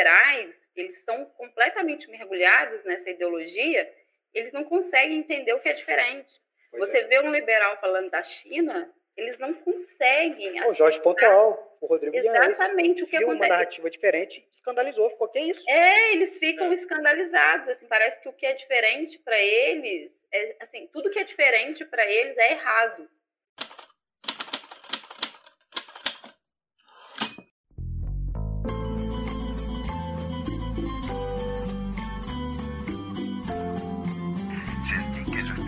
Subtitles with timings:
[0.00, 3.92] liberais, eles são completamente mergulhados nessa ideologia,
[4.32, 6.40] eles não conseguem entender o que é diferente.
[6.70, 7.04] Pois Você é.
[7.04, 10.64] vê um liberal falando da China, eles não conseguem.
[10.64, 13.38] O Jorge Pontual, o Rodrigo Exatamente o que acontece.
[13.38, 15.68] uma narrativa diferente, escandalizou, ficou que é isso?
[15.68, 16.74] É, eles ficam é.
[16.74, 21.24] escandalizados, assim, parece que o que é diferente para eles, é, assim, tudo que é
[21.24, 23.08] diferente para eles é errado.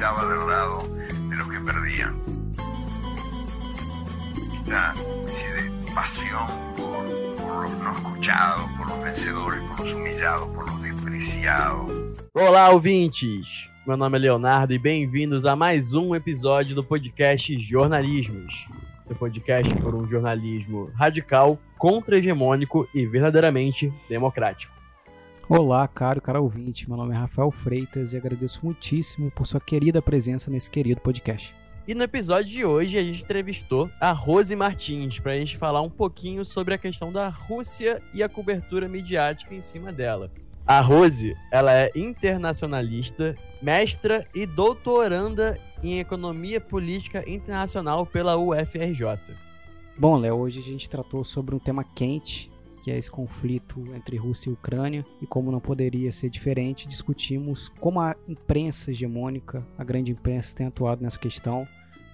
[0.02, 0.82] Estaba del lado
[1.30, 2.20] de los que perdían.
[4.52, 6.44] esta especie de pasión
[6.76, 7.04] por,
[7.36, 11.92] por, los no escuchados, por los vencedores, por los humillados, por los despreciados.
[12.34, 13.70] Olá, ouvintes!
[13.86, 18.66] Meu nome é Leonardo e bem-vindos a mais um episódio do podcast Jornalismos.
[19.02, 24.81] Seu podcast por um jornalismo radical, contra-hegemônico e verdadeiramente democrático.
[25.54, 26.88] Olá, caro cara ouvinte.
[26.88, 31.54] Meu nome é Rafael Freitas e agradeço muitíssimo por sua querida presença nesse querido podcast.
[31.86, 35.82] E no episódio de hoje a gente entrevistou a Rose Martins para a gente falar
[35.82, 40.30] um pouquinho sobre a questão da Rússia e a cobertura midiática em cima dela.
[40.66, 49.04] A Rose, ela é internacionalista, mestra e doutoranda em Economia Política Internacional pela UFRJ.
[49.98, 52.50] Bom, Léo, hoje a gente tratou sobre um tema quente,
[52.82, 57.68] que é esse conflito entre Rússia e Ucrânia, e como não poderia ser diferente, discutimos
[57.80, 61.66] como a imprensa hegemônica, a grande imprensa, tem atuado nessa questão,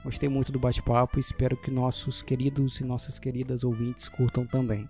[0.04, 4.88] Gostei muito do bate-papo e espero que nossos queridos e nossas queridas ouvintes curtam também.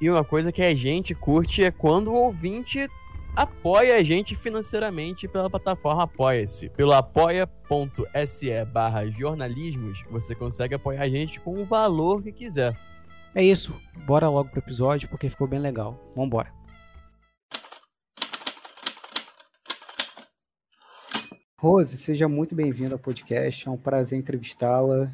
[0.00, 2.88] E uma coisa que a gente curte é quando o ouvinte
[3.34, 6.68] apoia a gente financeiramente pela plataforma Apoia-se.
[6.70, 12.74] Pelo apoia.se barra jornalismos, você consegue apoiar a gente com o valor que quiser.
[13.32, 15.96] É isso, bora logo pro episódio porque ficou bem legal.
[16.16, 16.52] Vambora.
[21.56, 23.68] Rose, seja muito bem-vinda ao podcast.
[23.68, 25.12] É um prazer entrevistá-la.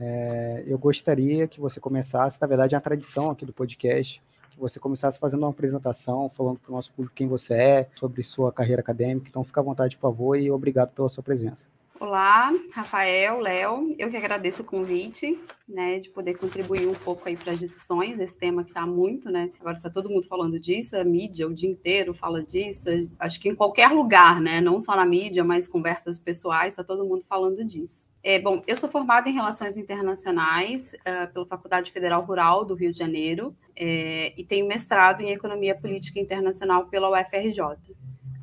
[0.00, 4.20] É, eu gostaria que você começasse, na verdade, é uma tradição aqui do podcast,
[4.50, 8.24] que você começasse fazendo uma apresentação, falando para o nosso público quem você é, sobre
[8.24, 9.28] sua carreira acadêmica.
[9.28, 11.68] Então, fica à vontade, por favor, e obrigado pela sua presença.
[12.02, 17.36] Olá, Rafael, Léo, eu que agradeço o convite, né, de poder contribuir um pouco aí
[17.36, 20.96] para as discussões desse tema que está muito, né, agora está todo mundo falando disso,
[20.96, 22.90] a mídia o dia inteiro fala disso,
[23.20, 27.04] acho que em qualquer lugar, né, não só na mídia, mas conversas pessoais, está todo
[27.04, 28.04] mundo falando disso.
[28.20, 32.90] É, bom, eu sou formada em Relações Internacionais uh, pela Faculdade Federal Rural do Rio
[32.90, 37.60] de Janeiro é, e tenho mestrado em Economia Política Internacional pela UFRJ.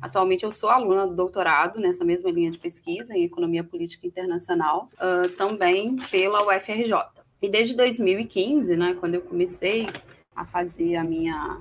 [0.00, 4.88] Atualmente eu sou aluna do doutorado nessa mesma linha de pesquisa em Economia Política Internacional,
[4.94, 6.94] uh, também pela UFRJ.
[7.42, 9.88] E desde 2015, né, quando eu comecei
[10.34, 11.60] a fazer a minha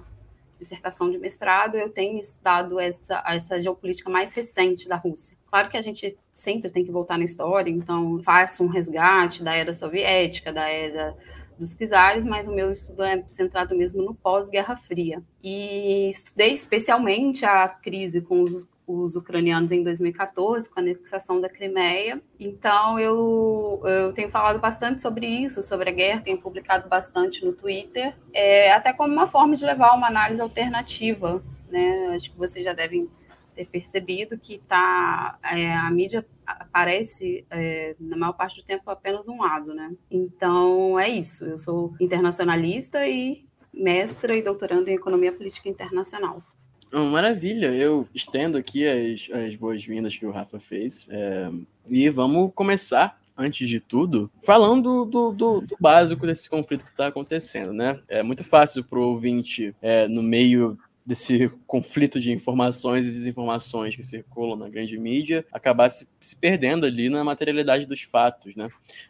[0.58, 5.38] dissertação de mestrado, eu tenho estudado essa, essa geopolítica mais recente da Rússia.
[5.48, 9.56] Claro que a gente sempre tem que voltar na história, então faço um resgate da
[9.56, 11.16] era soviética, da era
[11.60, 15.22] dos czares, mas o meu estudo é centrado mesmo no pós-Guerra Fria.
[15.44, 21.50] E estudei especialmente a crise com os, os ucranianos em 2014, com a anexação da
[21.50, 22.22] Crimeia.
[22.40, 27.54] Então, eu, eu tenho falado bastante sobre isso, sobre a guerra, tenho publicado bastante no
[27.54, 31.44] Twitter, é, até como uma forma de levar uma análise alternativa.
[31.70, 32.14] Né?
[32.16, 33.10] Acho que vocês já devem
[33.56, 39.28] ter percebido que tá, é, a mídia aparece, é, na maior parte do tempo, apenas
[39.28, 39.92] um lado, né?
[40.10, 41.46] Então, é isso.
[41.46, 46.44] Eu sou internacionalista e mestra e doutorando em Economia Política Internacional.
[46.92, 51.06] Maravilha, eu estendo aqui as, as boas-vindas que o Rafa fez.
[51.10, 51.52] É,
[51.88, 57.08] e vamos começar, antes de tudo, falando do, do, do básico desse conflito que está
[57.08, 58.00] acontecendo, né?
[58.08, 60.78] É muito fácil para o ouvinte, é, no meio
[61.10, 66.86] desse conflito de informações e desinformações que circulam na grande mídia acabar se, se perdendo
[66.86, 68.70] ali na materialidade dos fatos, né?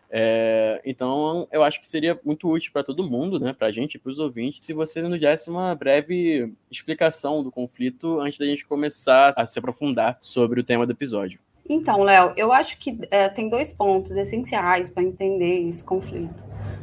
[0.10, 3.96] É, então, eu acho que seria muito útil para todo mundo, né, para a gente
[3.96, 8.46] e para os ouvintes, se você nos desse uma breve explicação do conflito antes da
[8.46, 11.38] gente começar a se aprofundar sobre o tema do episódio.
[11.68, 16.42] Então, Léo, eu acho que é, tem dois pontos essenciais para entender esse conflito.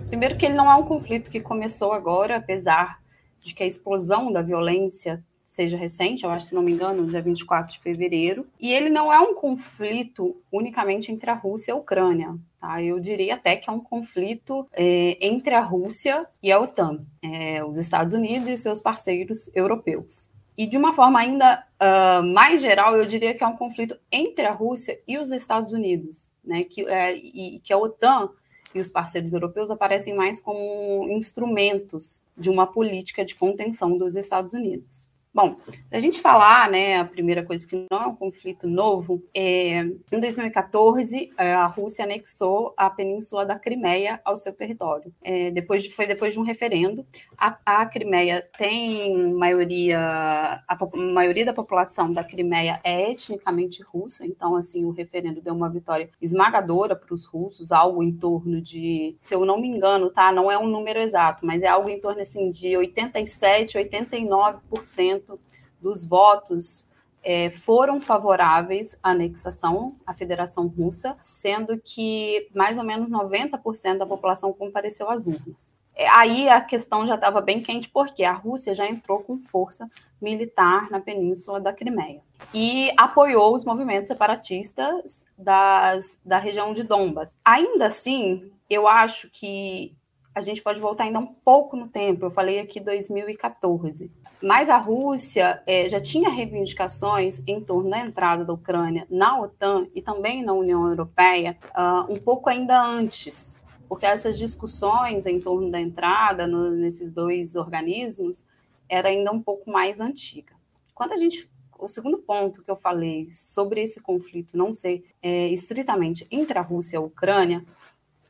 [0.08, 3.00] Primeiro, que ele não é um conflito que começou agora, apesar
[3.46, 7.22] de que a explosão da violência seja recente, eu acho, se não me engano, dia
[7.22, 8.46] 24 de fevereiro.
[8.60, 12.36] E ele não é um conflito unicamente entre a Rússia e a Ucrânia.
[12.60, 12.82] Tá?
[12.82, 17.64] Eu diria até que é um conflito é, entre a Rússia e a OTAN, é,
[17.64, 20.28] os Estados Unidos e seus parceiros europeus.
[20.58, 24.46] E de uma forma ainda uh, mais geral, eu diria que é um conflito entre
[24.46, 26.64] a Rússia e os Estados Unidos, né?
[26.64, 28.30] que, é, e, que a OTAN
[28.76, 34.52] e os parceiros europeus aparecem mais como instrumentos de uma política de contenção dos Estados
[34.52, 35.08] Unidos.
[35.36, 35.54] Bom,
[35.90, 39.80] para a gente falar, né, a primeira coisa que não é um conflito novo, é,
[40.10, 45.12] em 2014 é, a Rússia anexou a península da Crimeia ao seu território.
[45.22, 47.04] É, depois de, foi depois de um referendo.
[47.38, 54.26] A, a Crimeia tem maioria, a, a maioria da população da Crimeia é etnicamente russa,
[54.26, 59.16] então assim o referendo deu uma vitória esmagadora para os russos, algo em torno de,
[59.20, 62.00] se eu não me engano, tá, não é um número exato, mas é algo em
[62.00, 65.38] torno assim de 87, 89%
[65.80, 66.86] dos votos
[67.22, 74.06] é, foram favoráveis à anexação à Federação Russa, sendo que mais ou menos 90% da
[74.06, 75.75] população compareceu às urnas.
[75.96, 79.90] É, aí a questão já estava bem quente, porque a Rússia já entrou com força
[80.20, 82.20] militar na península da Crimeia
[82.52, 87.38] e apoiou os movimentos separatistas das, da região de Donbas.
[87.42, 89.96] Ainda assim, eu acho que
[90.34, 92.26] a gente pode voltar ainda um pouco no tempo.
[92.26, 94.10] Eu falei aqui 2014.
[94.42, 99.86] Mas a Rússia é, já tinha reivindicações em torno da entrada da Ucrânia na OTAN
[99.94, 105.70] e também na União Europeia uh, um pouco ainda antes, porque essas discussões em torno
[105.70, 108.44] da entrada no, nesses dois organismos
[108.88, 110.52] era ainda um pouco mais antiga.
[110.94, 111.48] Quando a gente
[111.78, 116.62] o segundo ponto que eu falei sobre esse conflito não ser é, estritamente entre a
[116.62, 117.64] Rússia e a Ucrânia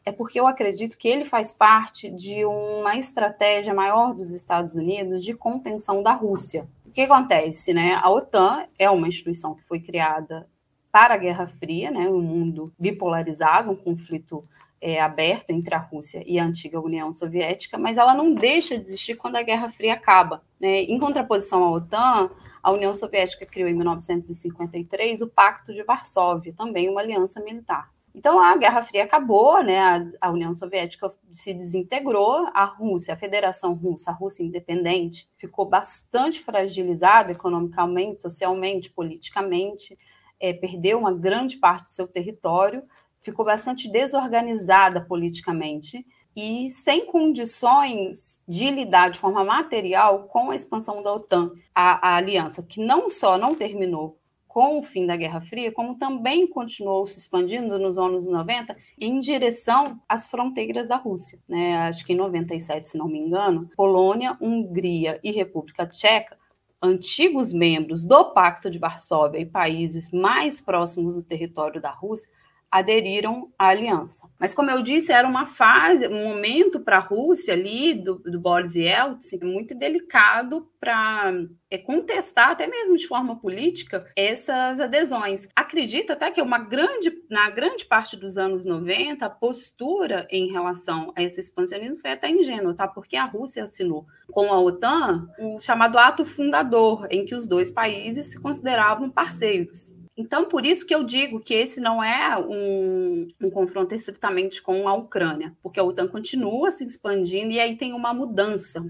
[0.05, 5.25] é porque eu acredito que ele faz parte de uma estratégia maior dos Estados Unidos
[5.25, 6.69] de contenção da Rússia.
[6.87, 7.95] O que acontece, né?
[8.01, 10.49] A OTAN é uma instituição que foi criada
[10.93, 12.09] para a Guerra Fria, né?
[12.09, 14.45] Um mundo bipolarizado, um conflito
[14.87, 18.85] é, aberto entre a Rússia e a antiga União Soviética, mas ela não deixa de
[18.85, 20.45] existir quando a Guerra Fria acaba.
[20.61, 20.83] Né?
[20.83, 22.31] Em contraposição à OTAN,
[22.63, 27.91] a União Soviética criou em 1953 o Pacto de Varsóvia, também uma aliança militar.
[28.15, 29.77] Então a Guerra Fria acabou, né?
[29.77, 35.67] A, a, União Soviética se desintegrou, a Rússia, a Federação Russa, a Rússia independente, ficou
[35.67, 39.99] bastante fragilizada economicamente, socialmente, politicamente,
[40.39, 42.85] é, perdeu uma grande parte do seu território,
[43.27, 51.03] ficou bastante desorganizada politicamente e sem condições de lidar de forma material com a expansão
[51.03, 55.43] da OTAN, a, a aliança, que não só não terminou com o fim da Guerra
[55.43, 61.39] Fria, como também continuou se expandindo nos anos 90 em direção às fronteiras da Rússia.
[61.47, 61.77] Né?
[61.77, 66.39] Acho que em 97, se não me engano, Polônia, Hungria e República Tcheca
[66.81, 72.31] antigos membros do Pacto de Varsóvia e países mais próximos do território da Rússia
[72.71, 74.29] aderiram à aliança.
[74.39, 78.39] Mas, como eu disse, era uma fase, um momento para a Rússia ali, do, do
[78.39, 81.33] Boris Yeltsin, muito delicado para
[81.71, 85.49] é, contestar, até mesmo de forma política, essas adesões.
[85.55, 91.13] Acredita até que uma grande, na grande parte dos anos 90, a postura em relação
[91.17, 92.87] a esse expansionismo foi até ingênua, tá?
[92.87, 97.71] Porque a Rússia assinou com a OTAN o chamado ato fundador, em que os dois
[97.71, 99.96] países se consideravam parceiros.
[100.17, 104.89] Então, por isso que eu digo que esse não é um, um, confronto estritamente com
[104.89, 108.83] a Ucrânia, porque a OTAN continua se expandindo e aí tem uma mudança.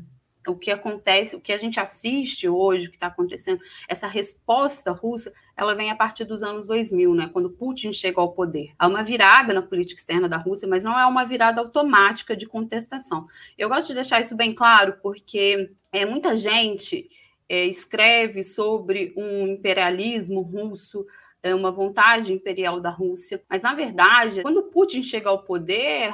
[0.46, 4.92] O que acontece, o que a gente assiste hoje, o que está acontecendo, essa resposta
[4.92, 8.70] russa, ela vem a partir dos anos 2000, né, quando Putin chega ao poder.
[8.78, 12.46] Há uma virada na política externa da Rússia, mas não é uma virada automática de
[12.46, 13.26] contestação.
[13.58, 17.10] Eu gosto de deixar isso bem claro, porque é, muita gente
[17.48, 21.06] é, escreve sobre um imperialismo russo,
[21.42, 23.42] é, uma vontade imperial da Rússia.
[23.48, 26.12] Mas, na verdade, quando Putin chega ao poder,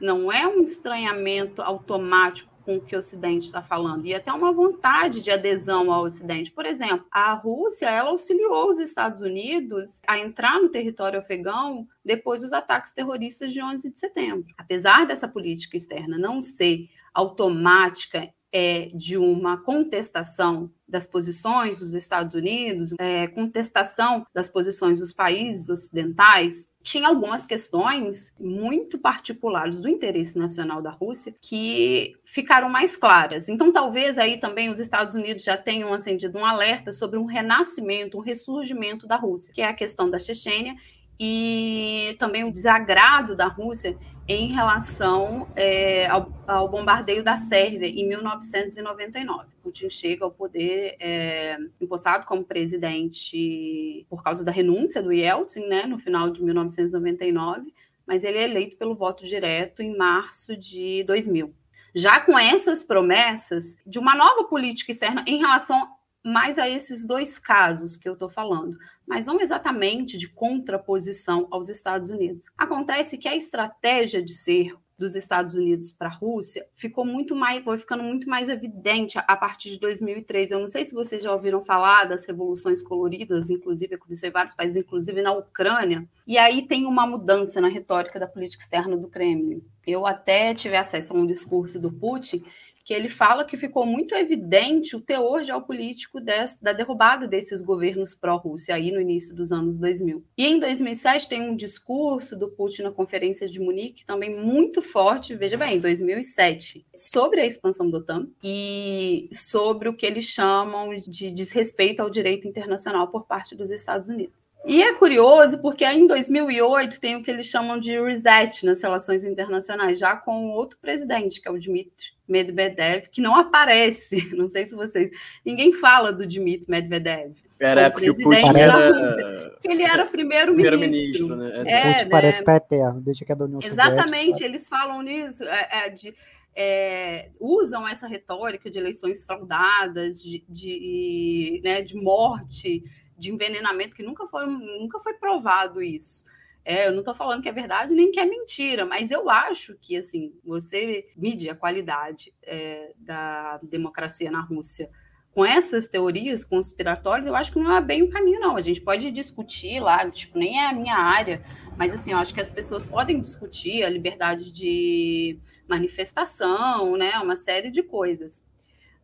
[0.00, 4.52] não é um estranhamento automático com o que o Ocidente está falando, e até uma
[4.52, 6.50] vontade de adesão ao Ocidente.
[6.50, 12.42] Por exemplo, a Rússia ela auxiliou os Estados Unidos a entrar no território afegão depois
[12.42, 14.46] dos ataques terroristas de 11 de setembro.
[14.56, 22.34] Apesar dessa política externa não ser automática é, de uma contestação das posições dos Estados
[22.34, 30.38] Unidos, é, contestação das posições dos países ocidentais, tinha algumas questões muito particulares do interesse
[30.38, 33.48] nacional da Rússia que ficaram mais claras.
[33.48, 38.18] Então, talvez aí também os Estados Unidos já tenham acendido um alerta sobre um renascimento,
[38.18, 40.74] um ressurgimento da Rússia, que é a questão da Chechênia
[41.18, 43.96] e também o desagrado da Rússia
[44.28, 49.46] em relação é, ao, ao, bombardeio da Sérvia em 1999.
[49.62, 55.86] Putin chega ao poder é, impostado como presidente por causa da renúncia do Yeltsin, né,
[55.86, 57.72] no final de 1999,
[58.06, 61.52] mas ele é eleito pelo voto direto em março de 2000.
[61.94, 65.88] Já com essas promessas de uma nova política externa em relação
[66.24, 71.68] mais a esses dois casos que eu estou falando, mas não exatamente de contraposição aos
[71.68, 72.46] Estados Unidos.
[72.56, 77.62] Acontece que a estratégia de cerco dos Estados Unidos para a Rússia ficou muito mais,
[77.64, 80.52] foi ficando muito mais evidente a partir de 2003.
[80.52, 84.54] Eu não sei se vocês já ouviram falar das revoluções coloridas, inclusive aconteceu em vários
[84.54, 86.06] países, inclusive na Ucrânia.
[86.26, 89.62] E aí tem uma mudança na retórica da política externa do Kremlin.
[89.84, 92.44] Eu até tive acesso a um discurso do Putin
[92.84, 98.14] que ele fala que ficou muito evidente o teor geopolítico des, da derrubada desses governos
[98.14, 100.24] pró-Rússia aí no início dos anos 2000.
[100.36, 105.34] E em 2007 tem um discurso do Putin na Conferência de Munique também muito forte,
[105.34, 111.30] veja bem, 2007, sobre a expansão da OTAN e sobre o que eles chamam de
[111.30, 114.41] desrespeito ao direito internacional por parte dos Estados Unidos.
[114.64, 118.80] E é curioso porque aí em 2008 tem o que eles chamam de reset nas
[118.82, 124.30] relações internacionais, já com outro presidente, que é o Dmitry Medvedev, que não aparece.
[124.36, 125.10] Não sei se vocês.
[125.44, 127.34] Ninguém fala do Dmitry Medvedev.
[127.58, 129.52] Era o presidente da Rússia.
[129.64, 131.28] Ele era primeiro-ministro.
[131.28, 131.70] Primeiro né?
[131.70, 132.04] É, né?
[132.06, 134.44] parece que tá eterno, desde que é da União Exatamente, Soviética.
[134.44, 135.44] eles falam nisso.
[135.44, 136.14] É, é, de,
[136.56, 142.82] é, usam essa retórica de eleições fraudadas, de, de, né, de morte,
[143.22, 146.24] de envenenamento, que nunca, foram, nunca foi provado isso.
[146.64, 149.76] É, eu não estou falando que é verdade nem que é mentira, mas eu acho
[149.80, 154.90] que assim você mide a qualidade é, da democracia na Rússia
[155.34, 158.54] com essas teorias conspiratórias, eu acho que não é bem o caminho, não.
[158.54, 161.42] A gente pode discutir lá, tipo, nem é a minha área,
[161.76, 167.12] mas assim, eu acho que as pessoas podem discutir a liberdade de manifestação, né?
[167.18, 168.42] Uma série de coisas.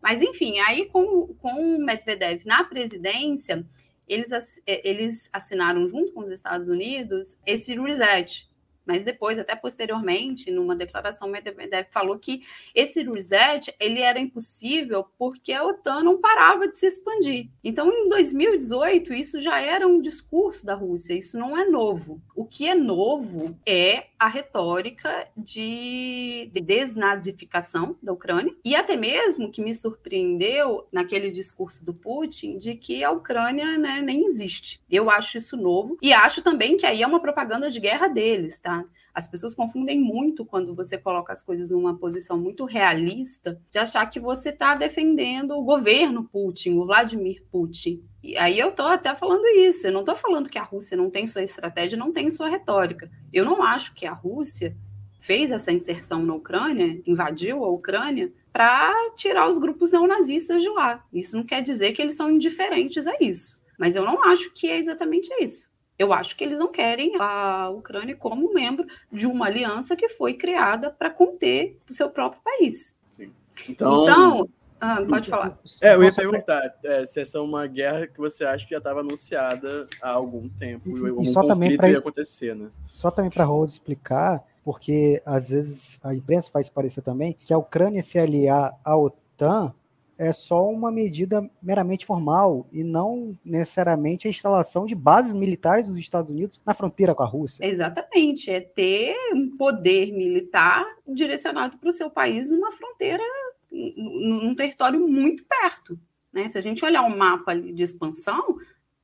[0.03, 3.67] Mas, enfim, aí com, com o Medvedev na presidência,
[4.09, 8.49] eles, é, eles assinaram junto com os Estados Unidos esse reset,
[8.89, 12.43] mas depois, até posteriormente, numa declaração, Medvedev falou que
[12.75, 17.51] esse reset ele era impossível porque a OTAN não parava de se expandir.
[17.63, 22.19] Então, em 2018, isso já era um discurso da Rússia, isso não é novo.
[22.35, 29.63] O que é novo é a retórica de desnazificação da Ucrânia e até mesmo que
[29.63, 34.81] me surpreendeu naquele discurso do Putin de que a Ucrânia né, nem existe.
[34.91, 38.59] Eu acho isso novo e acho também que aí é uma propaganda de guerra deles,
[38.59, 38.78] tá?
[39.15, 44.07] As pessoas confundem muito quando você coloca as coisas numa posição muito realista, de achar
[44.07, 48.03] que você está defendendo o governo Putin, o Vladimir Putin.
[48.23, 49.87] E aí eu estou até falando isso.
[49.87, 53.11] Eu não estou falando que a Rússia não tem sua estratégia, não tem sua retórica.
[53.33, 54.77] Eu não acho que a Rússia
[55.21, 61.05] fez essa inserção na Ucrânia, invadiu a Ucrânia, para tirar os grupos neonazistas de lá.
[61.13, 63.59] Isso não quer dizer que eles são indiferentes a isso.
[63.79, 65.68] Mas eu não acho que é exatamente isso.
[65.99, 70.35] Eu acho que eles não querem a Ucrânia como membro de uma aliança que foi
[70.35, 72.97] criada para conter o seu próprio país.
[73.11, 73.33] Sim.
[73.69, 74.49] Então, então
[74.81, 75.59] ah, pode falar.
[75.83, 78.79] É, eu ia perguntar é, se essa é uma guerra que você acha que já
[78.79, 82.71] estava anunciada há algum tempo e, e, e só também para ia acontecer, né?
[82.87, 87.59] Só também para Rose explicar, porque às vezes a imprensa faz parecer também que a
[87.59, 89.75] Ucrânia se aliar à OTAN
[90.19, 95.97] é só uma medida meramente formal e não necessariamente a instalação de bases militares dos
[95.97, 97.65] Estados Unidos na fronteira com a Rússia.
[97.65, 103.23] Exatamente, é ter um poder militar direcionado para o seu país numa fronteira,
[103.71, 105.97] num território muito perto.
[106.33, 106.49] Né?
[106.49, 108.59] Se a gente olhar o mapa de expansão,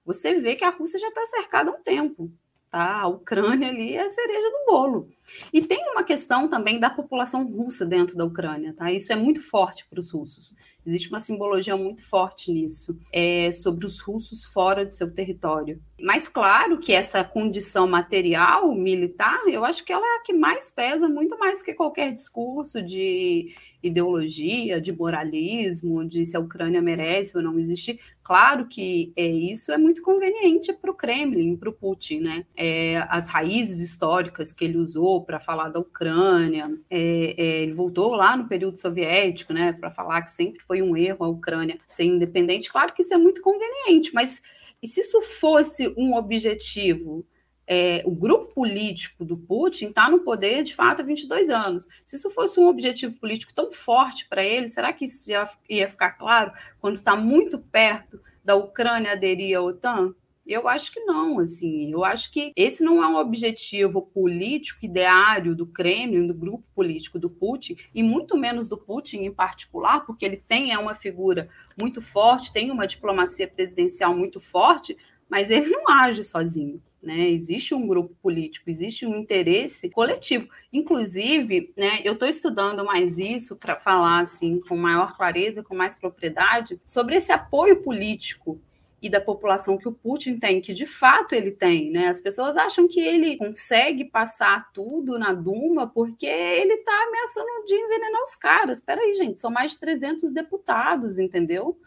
[0.04, 2.30] você vê que a Rússia já está cercada há um tempo.
[2.70, 3.02] Tá?
[3.02, 5.08] A Ucrânia ali é a cereja do bolo.
[5.52, 8.92] E tem uma questão também da população russa dentro da Ucrânia, tá?
[8.92, 10.54] Isso é muito forte para os russos.
[10.86, 15.80] Existe uma simbologia muito forte nisso, é, sobre os russos fora de seu território.
[15.98, 20.70] Mas claro que essa condição material, militar, eu acho que ela é a que mais
[20.70, 27.36] pesa, muito mais que qualquer discurso de ideologia, de moralismo, de se a Ucrânia merece
[27.36, 28.00] ou não existir.
[28.22, 32.46] Claro que é, isso é muito conveniente para o Kremlin, para o Putin, né?
[32.56, 38.14] É, as raízes históricas que ele usou para falar da Ucrânia, é, é, ele voltou
[38.14, 42.04] lá no período soviético, né, para falar que sempre foi um erro a Ucrânia ser
[42.04, 42.70] independente.
[42.70, 44.42] Claro que isso é muito conveniente, mas
[44.82, 47.26] e se isso fosse um objetivo?
[47.66, 51.88] É, o grupo político do Putin está no poder de fato há 22 anos.
[52.04, 55.88] Se isso fosse um objetivo político tão forte para ele, será que isso já ia
[55.88, 60.14] ficar claro quando está muito perto da Ucrânia aderir à OTAN?
[60.46, 61.90] Eu acho que não, assim.
[61.90, 67.18] Eu acho que esse não é um objetivo político ideário do Kremlin, do grupo político
[67.18, 71.48] do Putin, e muito menos do Putin em particular, porque ele tem é uma figura
[71.80, 74.96] muito forte, tem uma diplomacia presidencial muito forte,
[75.28, 76.82] mas ele não age sozinho.
[77.02, 77.28] Né?
[77.28, 80.48] Existe um grupo político, existe um interesse coletivo.
[80.72, 85.98] Inclusive, né, eu estou estudando mais isso para falar assim com maior clareza, com mais
[85.98, 88.58] propriedade, sobre esse apoio político
[89.04, 92.08] e da população que o Putin tem, que de fato ele tem, né?
[92.08, 97.74] As pessoas acham que ele consegue passar tudo na Duma porque ele está ameaçando de
[97.74, 98.78] envenenar os caras.
[98.78, 101.78] Espera aí, gente, são mais de 300 deputados, entendeu?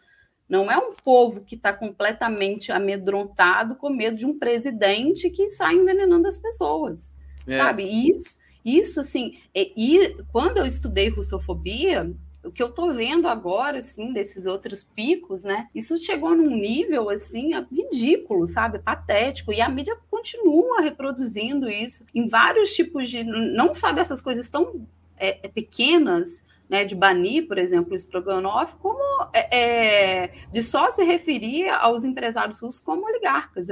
[0.48, 5.74] Não é um povo que está completamente amedrontado com medo de um presidente que sai
[5.74, 7.12] envenenando as pessoas,
[7.48, 7.58] é.
[7.58, 7.84] sabe?
[7.84, 12.16] Isso, isso assim, e, e quando eu estudei russofobia,
[12.48, 15.68] o que eu tô vendo agora, assim, desses outros picos, né?
[15.76, 18.80] Isso chegou num nível, assim, ridículo, sabe?
[18.80, 19.52] Patético.
[19.52, 23.24] E a mídia continua reproduzindo isso em vários tipos de.
[23.24, 24.88] Não só dessas coisas tão
[25.18, 29.00] é, é pequenas, né, de banir, por exemplo, o Stroganov, como
[29.34, 33.68] é, é, de só se referir aos empresários russos como oligarcas.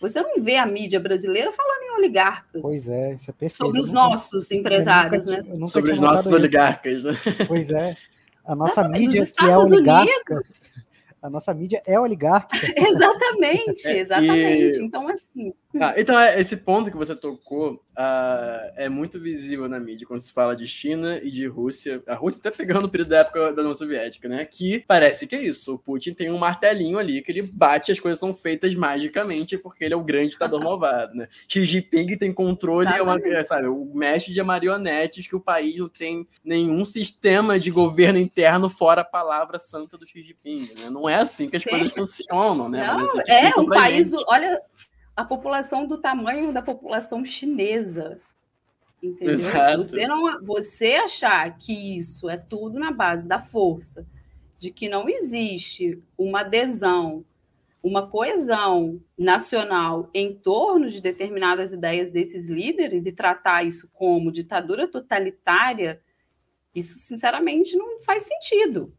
[0.00, 2.62] Você não vê a mídia brasileira falando em oligarcas.
[2.62, 3.56] Pois é, isso é perfeito.
[3.56, 5.66] Sobre os nossos empresários, nunca, né?
[5.68, 6.34] Sobre os nossos isso.
[6.34, 7.12] oligarcas, né?
[7.48, 7.96] Pois é.
[8.44, 10.34] A nossa não, mídia que é oligarca.
[10.34, 10.60] Unidos,
[11.22, 12.66] a nossa mídia é oligárquica.
[12.76, 14.76] exatamente, exatamente.
[14.78, 14.82] E...
[14.82, 15.54] Então, assim.
[15.80, 20.20] Ah, então, é, esse ponto que você tocou uh, é muito visível na mídia quando
[20.20, 22.02] se fala de China e de Rússia.
[22.06, 24.44] A Rússia está pegando o período da época da União Soviética, né?
[24.44, 25.74] Que parece que é isso.
[25.74, 29.56] O Putin tem um martelinho ali que ele bate e as coisas são feitas magicamente
[29.56, 31.28] porque ele é o grande ditador malvado, né?
[31.48, 35.88] Xi Jinping tem controle, é uma, sabe, o mestre de marionetes que o país não
[35.88, 40.90] tem nenhum sistema de governo interno fora a palavra santa do Xi Jinping, né?
[40.90, 41.70] Não é assim que as Sim.
[41.70, 42.86] coisas funcionam, né?
[42.86, 44.24] Não, é um país, gente.
[44.28, 44.60] olha
[45.16, 48.20] a população do tamanho da população chinesa.
[49.02, 49.34] Entendeu?
[49.34, 49.84] Exato.
[49.84, 54.06] Se você, não, você achar que isso é tudo na base da força,
[54.58, 57.24] de que não existe uma adesão,
[57.82, 64.86] uma coesão nacional em torno de determinadas ideias desses líderes e tratar isso como ditadura
[64.86, 66.00] totalitária,
[66.72, 68.94] isso sinceramente não faz sentido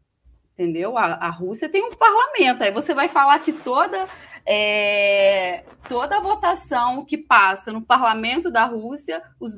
[0.54, 0.96] entendeu?
[0.96, 4.06] A, a, Rússia tem um parlamento, aí você vai falar que toda,
[4.46, 9.54] é, toda votação que passa no parlamento da Rússia, os,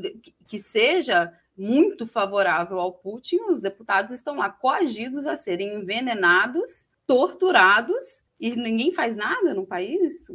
[0.47, 8.25] que seja muito favorável ao Putin, os deputados estão lá coagidos a serem envenenados, torturados,
[8.39, 10.27] e ninguém faz nada no país,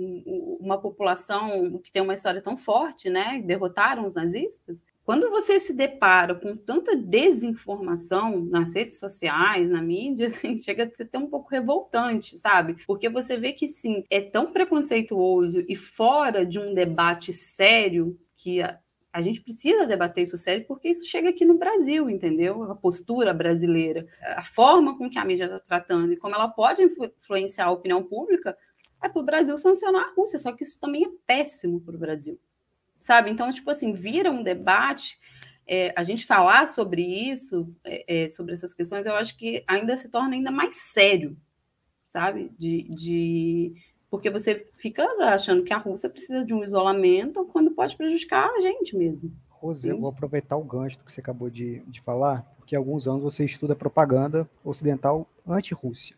[0.59, 3.39] uma população que tem uma história tão forte, né?
[3.45, 4.83] Derrotaram os nazistas.
[5.03, 10.89] Quando você se depara com tanta desinformação nas redes sociais, na mídia, assim, chega a
[10.89, 12.77] ser até um pouco revoltante, sabe?
[12.85, 18.61] Porque você vê que sim, é tão preconceituoso e fora de um debate sério que
[18.61, 18.79] a,
[19.11, 22.63] a gente precisa debater isso sério porque isso chega aqui no Brasil, entendeu?
[22.63, 26.83] A postura brasileira, a forma com que a mídia está tratando e como ela pode
[26.83, 28.55] influenciar a opinião pública
[29.03, 31.99] é para o Brasil sancionar a Rússia, só que isso também é péssimo para o
[31.99, 32.39] Brasil
[33.01, 33.31] sabe?
[33.31, 35.19] Então, tipo assim, vira um debate.
[35.67, 39.97] É, a gente falar sobre isso, é, é, sobre essas questões, eu acho que ainda
[39.97, 41.35] se torna ainda mais sério,
[42.07, 42.51] sabe?
[42.57, 43.73] De, de,
[44.09, 48.61] porque você fica achando que a Rússia precisa de um isolamento quando pode prejudicar a
[48.61, 49.31] gente mesmo.
[49.49, 53.07] Rosê, eu vou aproveitar o gancho que você acabou de, de falar, porque há alguns
[53.07, 56.15] anos você estuda propaganda ocidental anti-Rússia.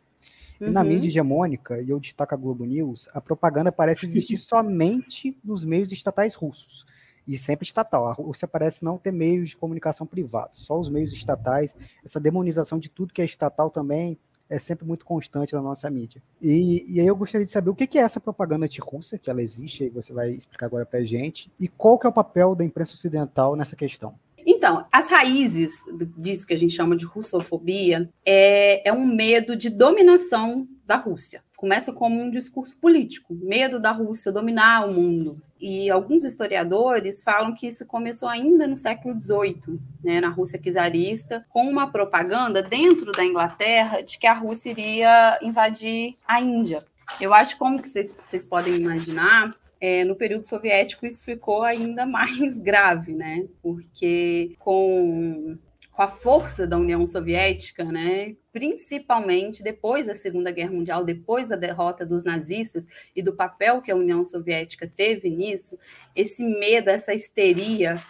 [0.67, 1.07] E na mídia uhum.
[1.07, 6.33] hegemônica, e eu destaco a Globo News, a propaganda parece existir somente nos meios estatais
[6.33, 6.85] russos.
[7.25, 8.07] E sempre estatal.
[8.07, 11.73] A Rússia parece não ter meios de comunicação privados, só os meios estatais.
[12.03, 14.17] Essa demonização de tudo que é estatal também
[14.49, 16.21] é sempre muito constante na nossa mídia.
[16.41, 19.41] E, e aí eu gostaria de saber o que é essa propaganda anti-russa, que ela
[19.41, 22.63] existe, aí você vai explicar agora para gente, e qual que é o papel da
[22.63, 24.15] imprensa ocidental nessa questão.
[24.63, 25.83] Então, as raízes
[26.17, 31.43] disso que a gente chama de russofobia é, é um medo de dominação da Rússia.
[31.57, 35.37] Começa como um discurso político, medo da Rússia dominar o mundo.
[35.59, 41.45] E alguns historiadores falam que isso começou ainda no século XVIII, né, na Rússia czarista,
[41.49, 46.85] com uma propaganda dentro da Inglaterra de que a Rússia iria invadir a Índia.
[47.19, 49.53] Eu acho como que vocês podem imaginar,
[49.85, 53.45] é, no período soviético isso ficou ainda mais grave, né?
[53.61, 55.57] Porque com,
[55.91, 58.33] com a força da União Soviética, né?
[58.53, 63.91] Principalmente depois da Segunda Guerra Mundial, depois da derrota dos nazistas e do papel que
[63.91, 65.77] a União Soviética teve nisso,
[66.15, 68.01] esse medo, essa histeria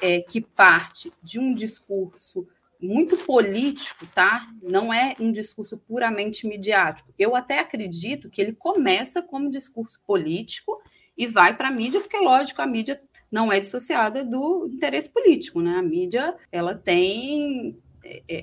[0.00, 2.46] é, que parte de um discurso
[2.80, 4.48] muito político, tá?
[4.62, 7.12] Não é um discurso puramente midiático.
[7.18, 10.80] Eu até acredito que ele começa como discurso político
[11.16, 15.60] e vai para a mídia, porque, lógico, a mídia não é dissociada do interesse político,
[15.60, 15.76] né?
[15.76, 17.76] A mídia, ela tem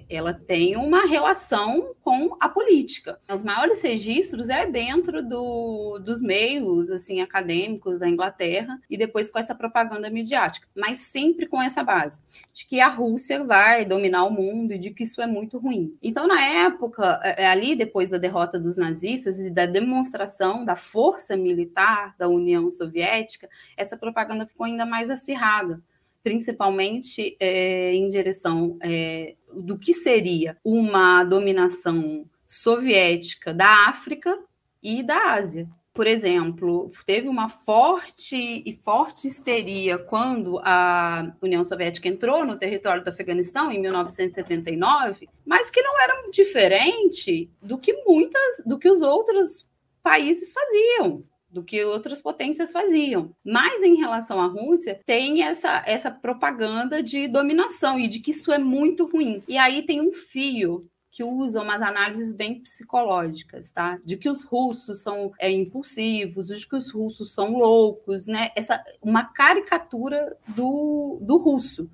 [0.09, 3.19] ela tem uma relação com a política.
[3.29, 9.39] Os maiores registros é dentro do, dos meios assim acadêmicos da Inglaterra e depois com
[9.39, 12.19] essa propaganda midiática, mas sempre com essa base
[12.53, 15.97] de que a Rússia vai dominar o mundo e de que isso é muito ruim.
[16.01, 20.75] Então, na época, é, é, ali depois da derrota dos nazistas e da demonstração da
[20.75, 25.81] força militar da União Soviética, essa propaganda ficou ainda mais acirrada
[26.27, 34.37] principalmente é, em direção é, do que seria uma dominação soviética da África
[34.81, 35.67] e da Ásia.
[35.93, 43.03] Por exemplo, teve uma forte e forte histeria quando a União Soviética entrou no território
[43.03, 49.01] do Afeganistão em 1979, mas que não era diferente do que muitas, do que os
[49.01, 49.67] outros
[50.03, 53.31] países faziam do que outras potências faziam.
[53.43, 58.51] Mas em relação à Rússia, tem essa, essa propaganda de dominação e de que isso
[58.51, 59.41] é muito ruim.
[59.47, 63.97] E aí tem um fio que usa umas análises bem psicológicas, tá?
[64.05, 68.51] De que os russos são é, impulsivos, de que os russos são loucos, né?
[68.55, 71.89] Essa uma caricatura do, do russo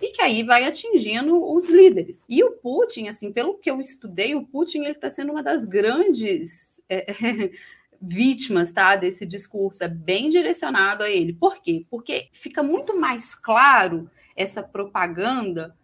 [0.00, 2.20] e que aí vai atingindo os líderes.
[2.28, 5.64] E o Putin, assim, pelo que eu estudei, o Putin ele está sendo uma das
[5.64, 7.06] grandes é,
[8.00, 11.32] vítimas, tá, desse discurso, é bem direcionado a ele.
[11.32, 11.86] Por quê?
[11.90, 15.74] Porque fica muito mais claro essa propaganda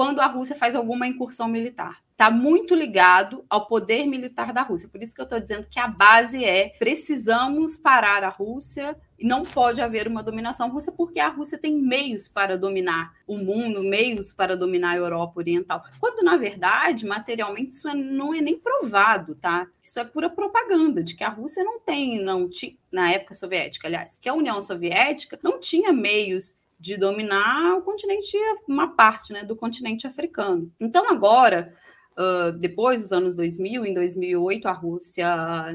[0.00, 2.02] quando a Rússia faz alguma incursão militar.
[2.12, 4.88] Está muito ligado ao poder militar da Rússia.
[4.88, 9.26] Por isso que eu estou dizendo que a base é precisamos parar a Rússia e
[9.26, 13.82] não pode haver uma dominação russa, porque a Rússia tem meios para dominar o mundo,
[13.82, 15.84] meios para dominar a Europa Oriental.
[16.00, 19.66] Quando, na verdade, materialmente, isso é, não é nem provado, tá?
[19.82, 23.86] Isso é pura propaganda, de que a Rússia não tem, não tinha, na época soviética,
[23.86, 29.44] aliás, que a União Soviética não tinha meios de dominar o continente, uma parte né,
[29.44, 30.72] do continente africano.
[30.80, 31.74] Então, agora,
[32.16, 35.26] uh, depois dos anos 2000, em 2008, a Rússia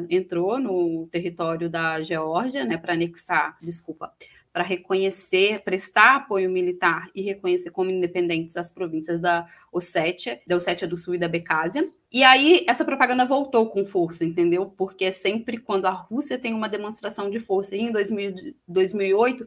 [0.10, 4.12] entrou no território da Geórgia né, para anexar, desculpa,
[4.52, 10.88] para reconhecer, prestar apoio militar e reconhecer como independentes as províncias da Ossétia, da Ossétia
[10.88, 11.88] do Sul e da Becásia.
[12.10, 14.74] E aí essa propaganda voltou com força, entendeu?
[14.78, 17.76] Porque é sempre quando a Rússia tem uma demonstração de força.
[17.76, 19.46] E em 2000, 2008,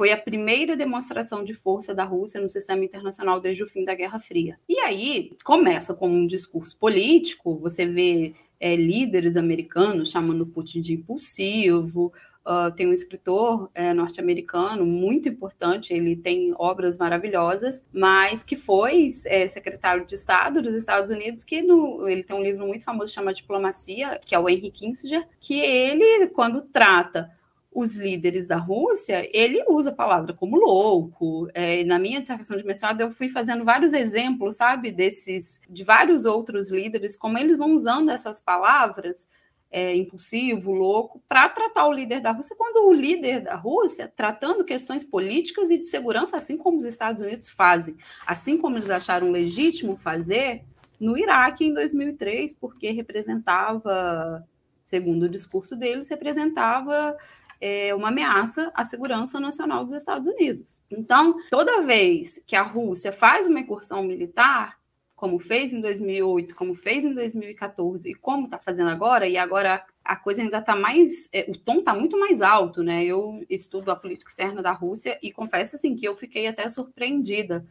[0.00, 3.94] foi a primeira demonstração de força da Rússia no sistema internacional desde o fim da
[3.94, 4.58] Guerra Fria.
[4.66, 10.94] E aí começa com um discurso político, você vê é, líderes americanos chamando Putin de
[10.94, 12.14] impulsivo.
[12.46, 19.08] Uh, tem um escritor é, norte-americano muito importante, ele tem obras maravilhosas, mas que foi
[19.26, 23.12] é, secretário de Estado dos Estados Unidos, que no, ele tem um livro muito famoso
[23.12, 27.30] chamado Diplomacia, que é o Henry Kissinger, que ele, quando trata
[27.72, 31.48] os líderes da Rússia, ele usa a palavra como louco.
[31.54, 36.24] É, na minha dissertação de mestrado, eu fui fazendo vários exemplos, sabe, desses, de vários
[36.24, 39.28] outros líderes, como eles vão usando essas palavras,
[39.70, 44.64] é, impulsivo, louco, para tratar o líder da Rússia, quando o líder da Rússia, tratando
[44.64, 49.30] questões políticas e de segurança, assim como os Estados Unidos fazem, assim como eles acharam
[49.30, 50.64] legítimo fazer
[50.98, 54.44] no Iraque em 2003, porque representava,
[54.84, 57.16] segundo o discurso deles, representava
[57.60, 60.80] é, uma ameaça à segurança nacional dos Estados Unidos.
[60.90, 64.80] Então, toda vez que a Rússia faz uma incursão militar,
[65.14, 69.84] como fez em 2008, como fez em 2014 e como está fazendo agora, e agora
[70.02, 73.04] a coisa ainda está mais, é, o tom está muito mais alto, né?
[73.04, 77.66] Eu estudo a política externa da Rússia e confesso assim que eu fiquei até surpreendida,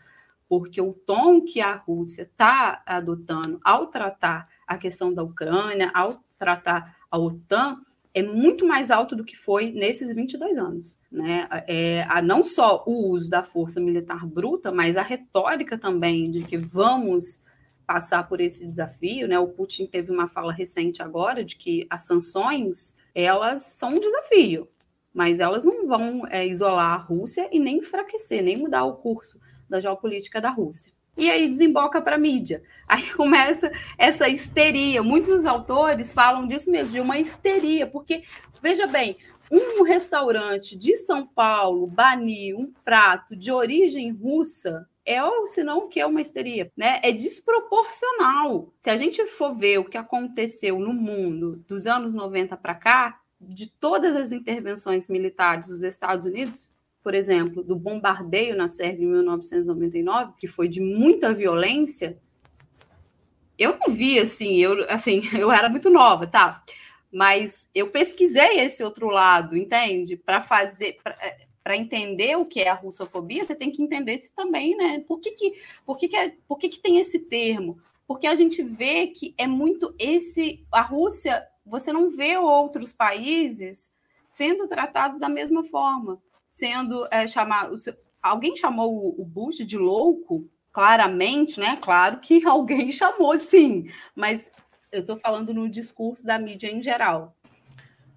[0.48, 6.24] porque o tom que a Rússia está adotando ao tratar a questão da Ucrânia, ao
[6.38, 7.82] tratar a OTAN,
[8.20, 10.98] é muito mais alto do que foi nesses 22 anos.
[11.12, 11.48] Né?
[11.68, 16.44] É, a, não só o uso da força militar bruta, mas a retórica também de
[16.44, 17.42] que vamos
[17.88, 19.28] passar por esse desafio.
[19.28, 19.40] Né?
[19.40, 24.68] O Putin teve uma fala recente agora de que as sanções elas são um desafio,
[25.14, 29.40] mas elas não vão é, isolar a Rússia e nem enfraquecer, nem mudar o curso
[29.68, 32.64] da geopolítica da Rússia e aí desemboca para a mídia.
[32.88, 35.04] Aí começa essa histeria.
[35.04, 38.24] Muitos autores falam disso mesmo, de uma histeria, porque,
[38.62, 39.18] veja bem,
[39.52, 46.00] um restaurante de São Paulo banir um prato de origem russa é ou senão que
[46.00, 47.00] é uma histeria, né?
[47.04, 48.72] É desproporcional.
[48.80, 53.20] Se a gente for ver o que aconteceu no mundo dos anos 90 para cá,
[53.42, 56.72] de todas as intervenções militares dos Estados Unidos,
[57.04, 62.18] por exemplo, do bombardeio na Sérvia em 1999, que foi de muita violência,
[63.58, 66.64] eu não vi assim, eu assim, eu era muito nova, tá?
[67.12, 70.16] Mas eu pesquisei esse outro lado, entende?
[70.16, 71.18] Para fazer para
[71.70, 75.04] para entender o que é a russofobia, você tem que entender isso também, né?
[75.08, 75.54] Por que, que,
[75.86, 77.80] por que, que, é, por que, que tem esse termo?
[78.08, 80.66] Porque a gente vê que é muito esse.
[80.72, 83.92] A Rússia, você não vê outros países
[84.28, 86.20] sendo tratados da mesma forma,
[86.60, 87.74] sendo é, chamado.
[88.22, 91.78] Alguém chamou o Bush de louco, claramente, né?
[91.82, 94.52] Claro que alguém chamou, sim, mas
[94.92, 97.34] eu estou falando no discurso da mídia em geral.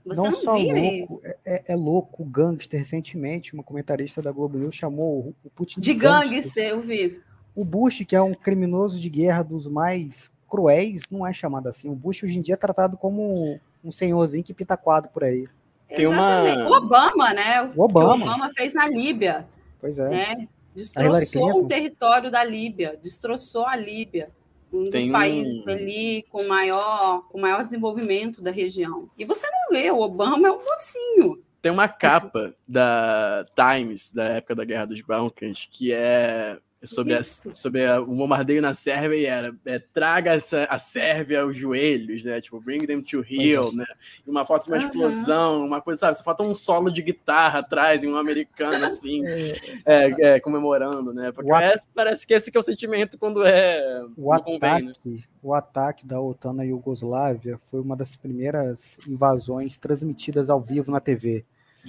[0.04, 1.20] Você não, não só louco, isso.
[1.22, 2.80] É, é, é louco, gangster.
[2.80, 6.30] Recentemente, uma comentarista da Globo News chamou o Putin de, de gangster.
[6.30, 6.68] gangster.
[6.70, 7.20] Eu vi.
[7.54, 11.88] O Bush, que é um criminoso de guerra dos mais cruéis, não é chamado assim.
[11.88, 15.46] O Bush hoje em dia é tratado como um senhorzinho que pinta quadro por aí.
[15.94, 16.42] Tem uma...
[16.42, 17.72] O Obama, né?
[17.74, 18.10] O Obama.
[18.10, 19.46] O Obama fez na Líbia.
[19.80, 20.08] Pois é.
[20.08, 20.48] Né?
[20.74, 24.30] Destroçou o território da Líbia, destroçou a Líbia
[24.72, 25.70] um Tem dos países um...
[25.70, 29.08] ali com maior, com maior desenvolvimento da região.
[29.18, 31.42] E você não vê, o Obama é um mocinho.
[31.60, 37.22] Tem uma capa da Times, da época da Guerra dos Balcãs, que é sobre, a,
[37.22, 42.24] sobre a, o bombardeio na Sérvia e era é, traga essa, a Sérvia aos joelhos,
[42.24, 42.40] né?
[42.40, 43.84] Tipo, bring them to heel, né?
[44.26, 44.86] E uma foto de uma uhum.
[44.86, 46.18] explosão, uma coisa, sabe?
[46.18, 49.52] Só falta um solo de guitarra atrás e um americano, assim, é.
[49.86, 51.30] é, é, comemorando, né?
[51.32, 51.82] Porque at...
[51.94, 54.04] parece que esse que é o sentimento quando é.
[54.16, 55.22] O ataque, convém, né?
[55.42, 61.00] o ataque da OTAN na Iugoslávia foi uma das primeiras invasões transmitidas ao vivo na
[61.00, 61.44] TV.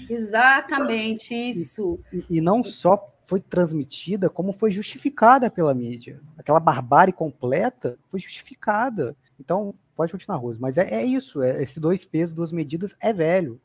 [0.10, 2.00] Exatamente, isso.
[2.12, 6.22] E, e, não só foi transmitida, como foi justificada pela mídia.
[6.38, 9.18] Aquela barbárie completa foi justificada.
[9.40, 13.12] Então, pode continuar, Rose, mas é, é isso, é, esse dois pesos, duas medidas é
[13.12, 13.60] velho.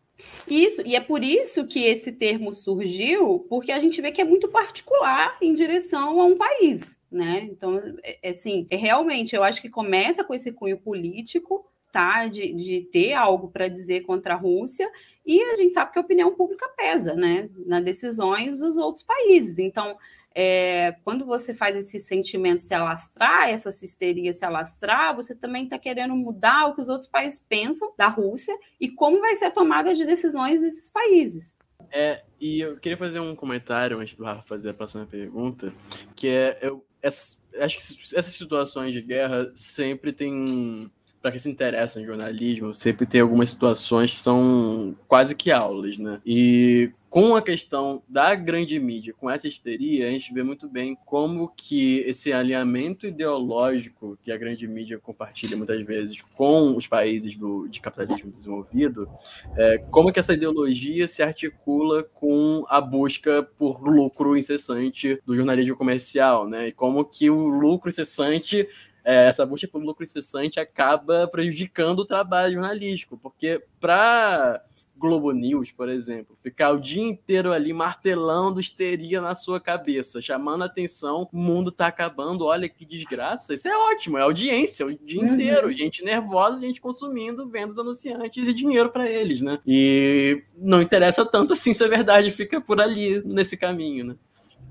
[0.48, 4.24] Isso, e é por isso que esse termo surgiu, porque a gente vê que é
[4.24, 7.46] muito particular em direção a um país, né?
[7.50, 12.26] Então, é, assim, é realmente, eu acho que começa com esse cunho político, tá?
[12.26, 14.90] De, de ter algo para dizer contra a Rússia,
[15.26, 17.48] e a gente sabe que a opinião pública pesa, né?
[17.66, 19.58] Nas decisões dos outros países.
[19.58, 19.96] Então,
[20.34, 25.78] é, quando você faz esse sentimento se alastrar, essa histeria se alastrar, você também está
[25.78, 29.50] querendo mudar o que os outros países pensam da Rússia e como vai ser a
[29.50, 31.56] tomada de decisões desses países.
[31.90, 35.72] É, e eu queria fazer um comentário antes do Rafa fazer a próxima pergunta,
[36.14, 41.50] que é, eu, essa, acho que essas situações de guerra sempre tem para quem se
[41.50, 46.20] interessa em jornalismo, sempre tem algumas situações que são quase que aulas, né?
[46.24, 50.96] E com a questão da grande mídia, com essa histeria, a gente vê muito bem
[51.06, 57.34] como que esse alinhamento ideológico que a grande mídia compartilha muitas vezes com os países
[57.34, 59.08] do, de capitalismo desenvolvido,
[59.56, 65.76] é, como que essa ideologia se articula com a busca por lucro incessante do jornalismo
[65.76, 66.68] comercial, né?
[66.68, 68.68] E como que o lucro incessante
[69.04, 74.62] é, essa busca por lucro incessante acaba prejudicando o trabalho jornalístico, porque para
[74.98, 80.62] Globo News, por exemplo, ficar o dia inteiro ali martelando histeria na sua cabeça, chamando
[80.62, 83.54] a atenção, o mundo tá acabando, olha que desgraça.
[83.54, 85.34] Isso é ótimo, é audiência o dia uhum.
[85.34, 89.60] inteiro, gente nervosa, gente consumindo, vendo os anunciantes e dinheiro para eles, né?
[89.64, 94.16] E não interessa tanto assim se a verdade fica por ali nesse caminho, né?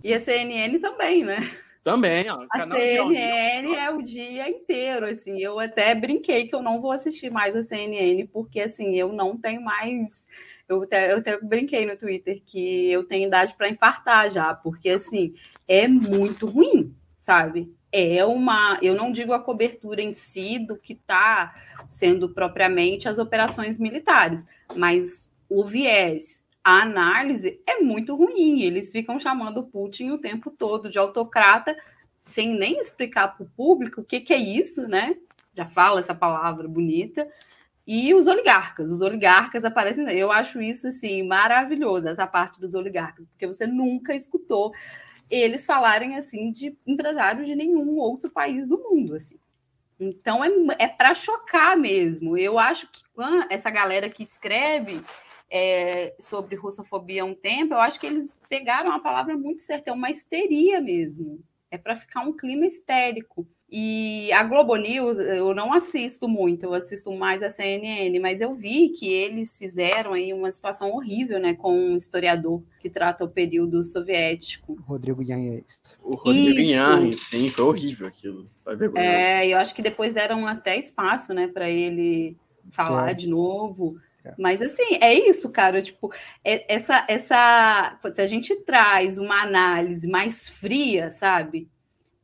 [0.04, 1.40] E a CNN também, né?
[1.88, 2.46] Também, ó.
[2.52, 5.40] A CNN é o dia inteiro, assim.
[5.42, 9.38] Eu até brinquei que eu não vou assistir mais a CNN, porque, assim, eu não
[9.38, 10.28] tenho mais.
[10.68, 14.90] Eu até, eu até brinquei no Twitter que eu tenho idade para infartar já, porque,
[14.90, 15.34] assim,
[15.66, 17.74] é muito ruim, sabe?
[17.90, 18.78] É uma.
[18.82, 21.56] Eu não digo a cobertura em si do que está
[21.88, 24.46] sendo propriamente as operações militares,
[24.76, 28.62] mas o viés a análise é muito ruim.
[28.62, 31.74] Eles ficam chamando Putin o tempo todo de autocrata,
[32.26, 35.16] sem nem explicar para o público o que, que é isso, né?
[35.56, 37.26] Já fala essa palavra bonita.
[37.88, 40.06] E os oligarcas, os oligarcas aparecem.
[40.10, 44.74] Eu acho isso assim maravilhoso, essa parte dos oligarcas, porque você nunca escutou
[45.30, 49.40] eles falarem assim de empresários de nenhum outro país do mundo, assim.
[49.98, 50.50] Então é,
[50.80, 52.38] é para chocar mesmo.
[52.38, 53.04] Eu acho que
[53.50, 55.02] essa galera que escreve
[55.50, 59.90] é, sobre russofobia há um tempo, eu acho que eles pegaram a palavra muito certa,
[59.90, 61.40] é uma histeria mesmo.
[61.70, 63.46] É para ficar um clima histérico.
[63.70, 68.56] E a Globo News eu não assisto muito, eu assisto mais a CNN, mas eu
[68.56, 73.30] vi que eles fizeram aí uma situação horrível, né, com um historiador que trata o
[73.30, 74.78] período soviético.
[74.88, 75.98] Rodrigo Yanhas.
[76.02, 78.50] O Rodrigo Yanhas, sim, foi horrível aquilo.
[78.96, 82.38] É, eu acho que depois deram até espaço, né, para ele
[82.72, 83.14] falar é.
[83.14, 83.98] de novo.
[84.38, 85.82] Mas assim, é isso, cara.
[85.82, 86.12] Tipo,
[86.44, 88.00] é, essa, essa.
[88.12, 91.70] Se a gente traz uma análise mais fria, sabe?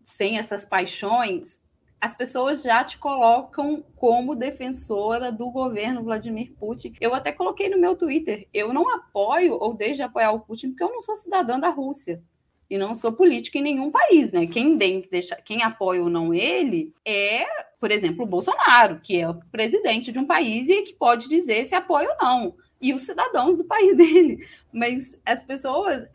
[0.03, 1.59] Sem essas paixões,
[2.01, 6.93] as pessoas já te colocam como defensora do governo Vladimir Putin.
[6.99, 10.69] Eu até coloquei no meu Twitter, eu não apoio ou deixo de apoiar o Putin
[10.69, 12.21] porque eu não sou cidadã da Rússia
[12.69, 14.47] e não sou política em nenhum país, né?
[14.47, 17.45] Quem deixar, quem apoia ou não ele é,
[17.79, 21.65] por exemplo, o Bolsonaro, que é o presidente de um país e que pode dizer
[21.65, 22.55] se apoia ou não.
[22.81, 24.45] E os cidadãos do país dele.
[24.71, 26.07] Mas as pessoas,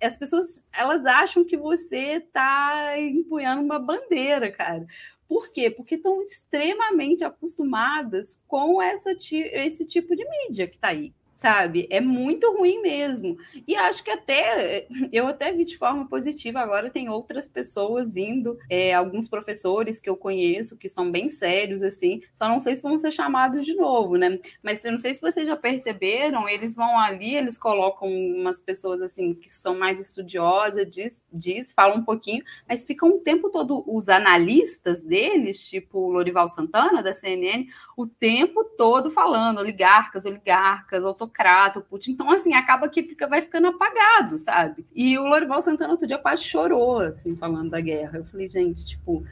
[0.00, 4.86] as pessoas, elas acham que você está empunhando uma bandeira, cara.
[5.28, 5.70] Por quê?
[5.70, 11.86] Porque estão extremamente acostumadas com essa, esse tipo de mídia que está aí sabe?
[11.88, 13.38] É muito ruim mesmo.
[13.66, 16.58] E acho que até eu até vi de forma positiva.
[16.58, 21.80] Agora tem outras pessoas indo, é, alguns professores que eu conheço que são bem sérios
[21.84, 22.22] assim.
[22.34, 24.40] Só não sei se vão ser chamados de novo, né?
[24.60, 26.48] Mas eu não sei se vocês já perceberam.
[26.48, 31.98] Eles vão ali, eles colocam umas pessoas assim que são mais estudiosas, diz, diz falam
[31.98, 37.68] um pouquinho, mas ficam o tempo todo os analistas deles, tipo Lorival Santana da CNN,
[37.96, 42.12] o tempo todo falando oligarcas, oligarcas, autocratas autocrata, o Putin.
[42.12, 44.86] Então, assim, acaba que fica, vai ficando apagado, sabe?
[44.94, 48.18] E o Lorival Santana outro dia quase chorou, assim, falando da guerra.
[48.18, 49.24] Eu falei, gente, tipo,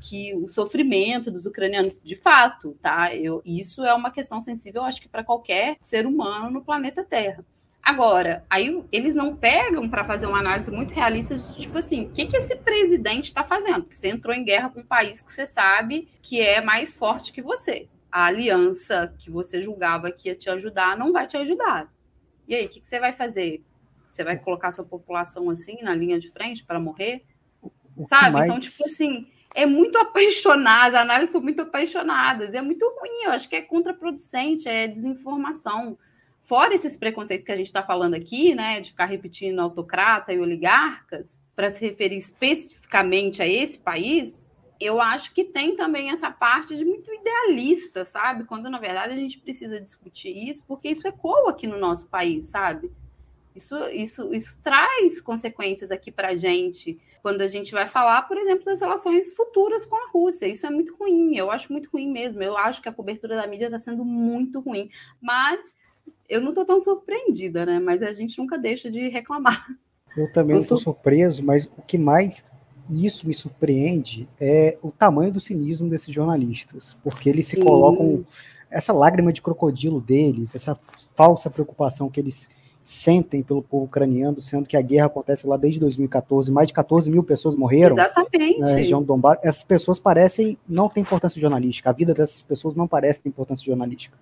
[0.00, 3.14] que o sofrimento dos ucranianos, de fato, tá?
[3.14, 7.44] Eu, isso é uma questão sensível, acho que para qualquer ser humano no planeta Terra.
[7.82, 12.26] Agora, aí eles não pegam para fazer uma análise muito realista tipo assim, o que,
[12.26, 13.82] que esse presidente está fazendo?
[13.82, 17.32] Porque você entrou em guerra com um país que você sabe que é mais forte
[17.32, 21.90] que você a aliança que você julgava que ia te ajudar não vai te ajudar.
[22.46, 23.64] E aí, o que, que, você vai fazer?
[24.10, 27.24] Você vai colocar sua população assim na linha de frente para morrer?
[27.96, 28.32] O Sabe?
[28.32, 28.44] Mais...
[28.44, 33.30] Então, tipo assim, é muito apaixonada, as análises são muito apaixonadas, é muito ruim, eu
[33.30, 35.96] acho que é contraproducente, é desinformação.
[36.42, 40.38] Fora esses preconceitos que a gente está falando aqui, né, de ficar repetindo autocrata e
[40.38, 44.48] oligarcas, para se referir especificamente a esse país,
[44.84, 48.44] eu acho que tem também essa parte de muito idealista, sabe?
[48.44, 52.46] Quando na verdade a gente precisa discutir isso, porque isso ecoa aqui no nosso país,
[52.46, 52.90] sabe?
[53.54, 58.36] Isso, isso, isso traz consequências aqui para a gente quando a gente vai falar, por
[58.36, 60.46] exemplo, das relações futuras com a Rússia.
[60.46, 62.42] Isso é muito ruim, eu acho muito ruim mesmo.
[62.42, 64.90] Eu acho que a cobertura da mídia está sendo muito ruim.
[65.20, 65.76] Mas
[66.28, 67.78] eu não estou tão surpreendida, né?
[67.78, 69.64] Mas a gente nunca deixa de reclamar.
[70.16, 72.44] Eu também estou surpreso, mas o que mais
[72.90, 77.56] e isso me surpreende, é o tamanho do cinismo desses jornalistas, porque eles Sim.
[77.56, 78.24] se colocam
[78.70, 80.78] essa lágrima de crocodilo deles, essa
[81.14, 82.48] falsa preocupação que eles
[82.82, 87.10] sentem pelo povo ucraniano, sendo que a guerra acontece lá desde 2014, mais de 14
[87.10, 88.58] mil pessoas morreram Exatamente.
[88.58, 89.38] na região do Donbass.
[89.42, 93.64] Essas pessoas parecem não ter importância jornalística, a vida dessas pessoas não parece ter importância
[93.64, 94.16] jornalística.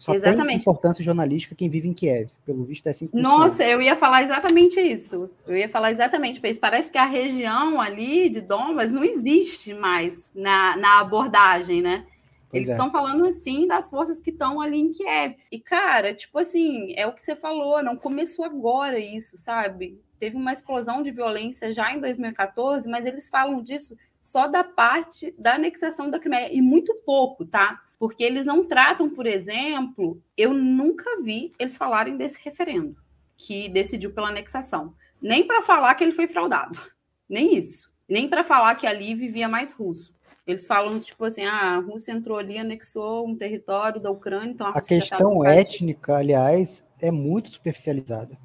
[0.00, 0.48] Só exatamente.
[0.48, 2.30] tem importância jornalística quem vive em Kiev.
[2.46, 5.30] Pelo visto é assim que Nossa, eu ia falar exatamente isso.
[5.46, 6.58] Eu ia falar exatamente isso.
[6.58, 12.06] Parece que a região ali de Donbas não existe mais na, na abordagem, né?
[12.48, 12.90] Pois Eles estão é.
[12.90, 15.36] falando assim das forças que estão ali em Kiev.
[15.52, 20.00] E, cara, tipo assim, é o que você falou, não começou agora isso, sabe?
[20.18, 25.34] Teve uma explosão de violência já em 2014, mas eles falam disso só da parte
[25.38, 27.80] da anexação da Crimeia, e muito pouco, tá?
[28.00, 32.96] Porque eles não tratam, por exemplo, eu nunca vi eles falarem desse referendo
[33.36, 36.80] que decidiu pela anexação, nem para falar que ele foi fraudado,
[37.28, 40.14] nem isso, nem para falar que ali vivia mais russo.
[40.46, 44.66] Eles falam tipo assim, ah, a Rússia entrou ali, anexou um território da Ucrânia, então
[44.66, 48.38] a, a questão étnica, aliás, é muito superficializada.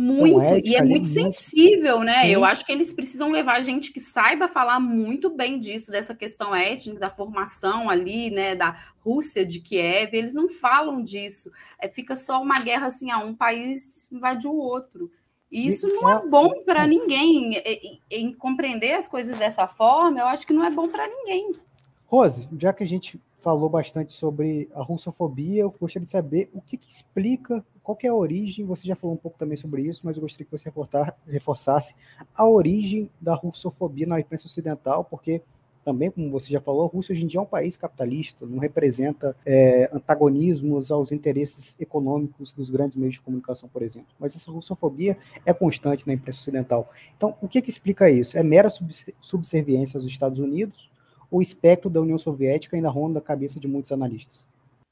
[0.00, 2.22] Muito, ética, e é muito sensível, né?
[2.22, 2.28] Sim.
[2.28, 6.54] Eu acho que eles precisam levar gente que saiba falar muito bem disso, dessa questão
[6.54, 10.14] étnica, da formação ali, né, da Rússia de Kiev.
[10.14, 11.50] Eles não falam disso.
[11.80, 15.10] É, fica só uma guerra assim, ah, um país invade o outro.
[15.50, 17.60] E isso não é bom para ninguém.
[18.08, 21.52] Em compreender as coisas dessa forma, eu acho que não é bom para ninguém.
[22.06, 26.60] Rose, já que a gente falou bastante sobre a russofobia, eu gostaria de saber o
[26.60, 28.66] que, que explica qual é a origem?
[28.66, 30.70] Você já falou um pouco também sobre isso, mas eu gostaria que você
[31.26, 31.94] reforçasse
[32.36, 35.40] a origem da russofobia na imprensa ocidental, porque
[35.82, 38.58] também, como você já falou, a Rússia hoje em dia é um país capitalista, não
[38.58, 44.08] representa é, antagonismos aos interesses econômicos dos grandes meios de comunicação, por exemplo.
[44.20, 46.90] Mas essa russofobia é constante na imprensa ocidental.
[47.16, 48.36] Então, o que, que explica isso?
[48.36, 48.68] É mera
[49.18, 50.90] subserviência aos Estados Unidos?
[51.30, 54.46] O espectro da União Soviética ainda ronda a cabeça de muitos analistas?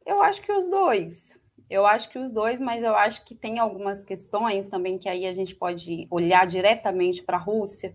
[0.04, 1.38] Eu acho que os dois.
[1.68, 5.26] Eu acho que os dois, mas eu acho que tem algumas questões também que aí
[5.26, 7.94] a gente pode olhar diretamente para a Rússia.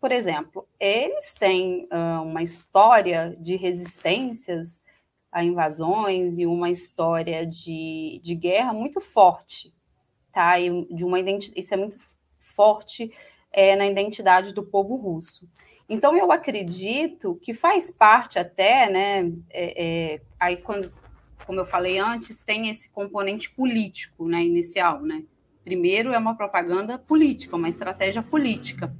[0.00, 4.82] Por exemplo, eles têm uh, uma história de resistências
[5.30, 9.72] a invasões e uma história de, de guerra muito forte,
[10.32, 10.58] tá?
[10.58, 11.96] E de uma isso é muito
[12.38, 13.12] forte
[13.52, 15.48] é, na identidade do povo russo.
[15.90, 19.32] Então, eu acredito que faz parte até, né?
[19.50, 20.88] É, é, aí, quando,
[21.44, 24.40] como eu falei antes, tem esse componente político, né?
[24.44, 25.24] Inicial, né?
[25.64, 28.94] Primeiro é uma propaganda política, uma estratégia política.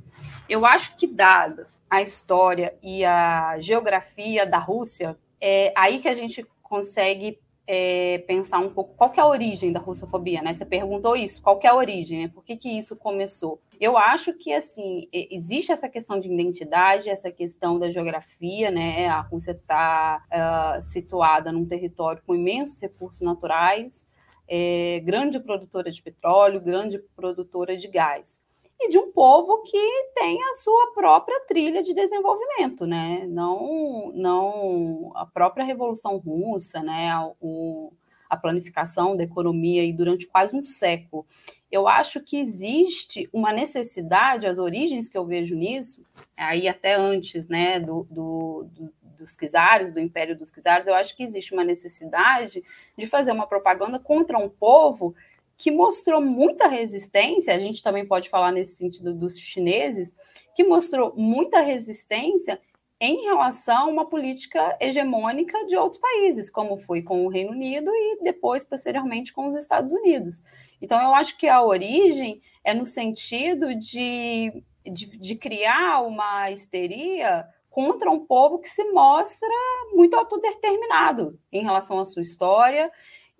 [0.48, 6.14] Eu acho que, dada a história e a geografia da Rússia, é aí que a
[6.14, 10.52] gente consegue é, pensar um pouco qual é a origem da russofobia, né?
[10.52, 12.28] Você perguntou isso, qual é a origem, né?
[12.28, 13.60] Por que, que isso começou?
[13.80, 19.08] Eu acho que, assim, existe essa questão de identidade, essa questão da geografia, né?
[19.08, 24.06] A Rússia está uh, ah, situada num território com imensos recursos naturais,
[24.48, 28.40] é, grande produtora de petróleo, grande produtora de gás
[28.80, 29.78] e de um povo que
[30.14, 33.26] tem a sua própria trilha de desenvolvimento, né?
[33.28, 37.10] Não, não a própria Revolução Russa, né?
[37.40, 37.92] O,
[38.28, 41.26] a planificação da economia e durante quase um século.
[41.70, 46.04] Eu acho que existe uma necessidade, as origens que eu vejo nisso,
[46.36, 51.14] aí até antes, né, do, do, do dos czares, do Império dos Czares, eu acho
[51.14, 52.64] que existe uma necessidade
[52.96, 55.14] de fazer uma propaganda contra um povo
[55.60, 60.16] que mostrou muita resistência, a gente também pode falar nesse sentido dos chineses,
[60.56, 62.58] que mostrou muita resistência
[62.98, 67.90] em relação a uma política hegemônica de outros países, como foi com o Reino Unido
[67.90, 70.42] e depois, posteriormente, com os Estados Unidos.
[70.80, 77.46] Então, eu acho que a origem é no sentido de, de, de criar uma histeria
[77.68, 79.48] contra um povo que se mostra
[79.92, 82.90] muito autodeterminado em relação à sua história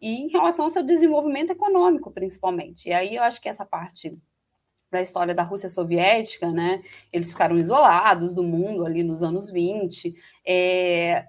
[0.00, 2.88] e em relação ao seu desenvolvimento econômico, principalmente.
[2.88, 4.16] E aí eu acho que essa parte
[4.90, 6.82] da história da Rússia soviética, né?
[7.12, 10.14] Eles ficaram isolados do mundo ali nos anos 20.
[10.44, 11.26] É,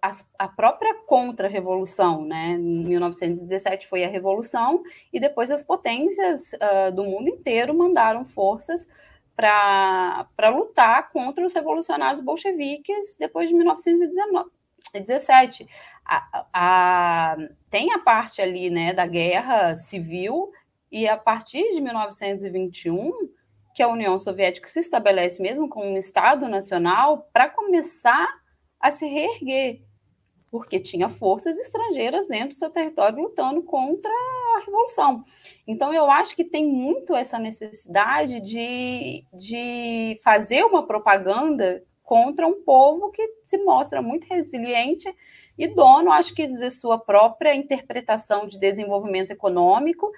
[0.00, 2.52] a, a, própria contra-revolução, né?
[2.52, 4.82] Em 1917 foi a revolução,
[5.12, 8.88] e depois as potências uh, do mundo inteiro mandaram forças
[9.34, 15.66] para lutar contra os revolucionários bolcheviques depois de 1917
[16.04, 17.36] a, a,
[17.70, 20.50] tem a parte ali né, da guerra civil,
[20.90, 23.12] e a partir de 1921,
[23.74, 28.28] que a União Soviética se estabelece mesmo como um Estado nacional para começar
[28.78, 29.82] a se reerguer,
[30.50, 35.24] porque tinha forças estrangeiras dentro do seu território lutando contra a Revolução.
[35.66, 42.62] Então, eu acho que tem muito essa necessidade de, de fazer uma propaganda contra um
[42.62, 45.12] povo que se mostra muito resiliente
[45.56, 50.10] e dono, acho que de sua própria interpretação de desenvolvimento econômico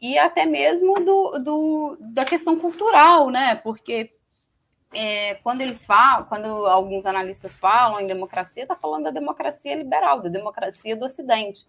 [0.00, 3.56] e até mesmo do, do da questão cultural, né?
[3.56, 4.12] Porque
[4.94, 10.22] é, quando eles falam, quando alguns analistas falam em democracia, está falando da democracia liberal,
[10.22, 11.66] da democracia do Ocidente.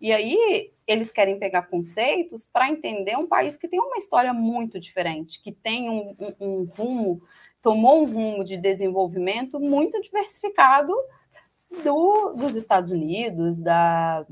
[0.00, 4.78] E aí eles querem pegar conceitos para entender um país que tem uma história muito
[4.78, 7.22] diferente, que tem um, um, um rumo,
[7.66, 10.94] tomou um rumo de desenvolvimento muito diversificado
[11.82, 14.24] do, dos Estados Unidos, da,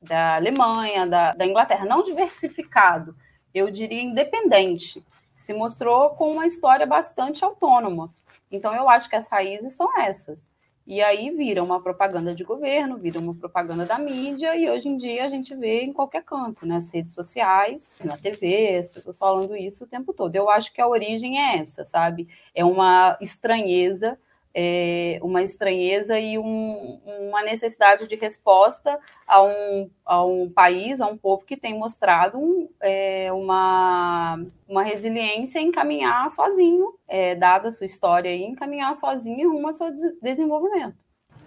[0.00, 3.14] da Alemanha, da, da Inglaterra, não diversificado,
[3.52, 5.04] eu diria independente,
[5.36, 8.10] se mostrou com uma história bastante autônoma.
[8.50, 10.48] Então, eu acho que as raízes são essas.
[10.88, 14.96] E aí vira uma propaganda de governo, vira uma propaganda da mídia, e hoje em
[14.96, 17.00] dia a gente vê em qualquer canto, nas né?
[17.00, 20.34] redes sociais, na TV, as pessoas falando isso o tempo todo.
[20.34, 22.26] Eu acho que a origem é essa, sabe?
[22.54, 24.18] É uma estranheza
[24.54, 31.06] é, uma estranheza e um, uma necessidade de resposta a um, a um país, a
[31.06, 37.68] um povo que tem mostrado um, é, uma, uma resiliência em caminhar sozinho, é, dada
[37.68, 39.88] a sua história, e encaminhar sozinho rumo ao seu
[40.22, 40.96] desenvolvimento.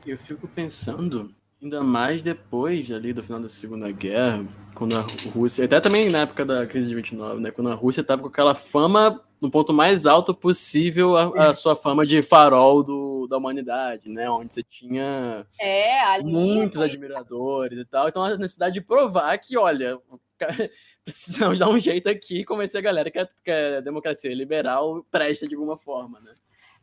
[0.06, 5.66] Eu fico pensando, ainda mais depois ali do final da Segunda Guerra, quando a Rússia,
[5.66, 8.56] até também na época da crise de 29, né, quando a Rússia estava com aquela
[8.56, 14.08] fama no ponto mais alto possível a, a sua fama de farol do, da humanidade,
[14.08, 14.30] né?
[14.30, 16.86] Onde você tinha é, muitos foi...
[16.86, 18.08] admiradores e tal.
[18.08, 19.98] Então a necessidade de provar que, olha,
[21.04, 25.04] precisamos dar um jeito aqui e convencer a galera que a, que a democracia liberal
[25.10, 26.34] presta de alguma forma, né?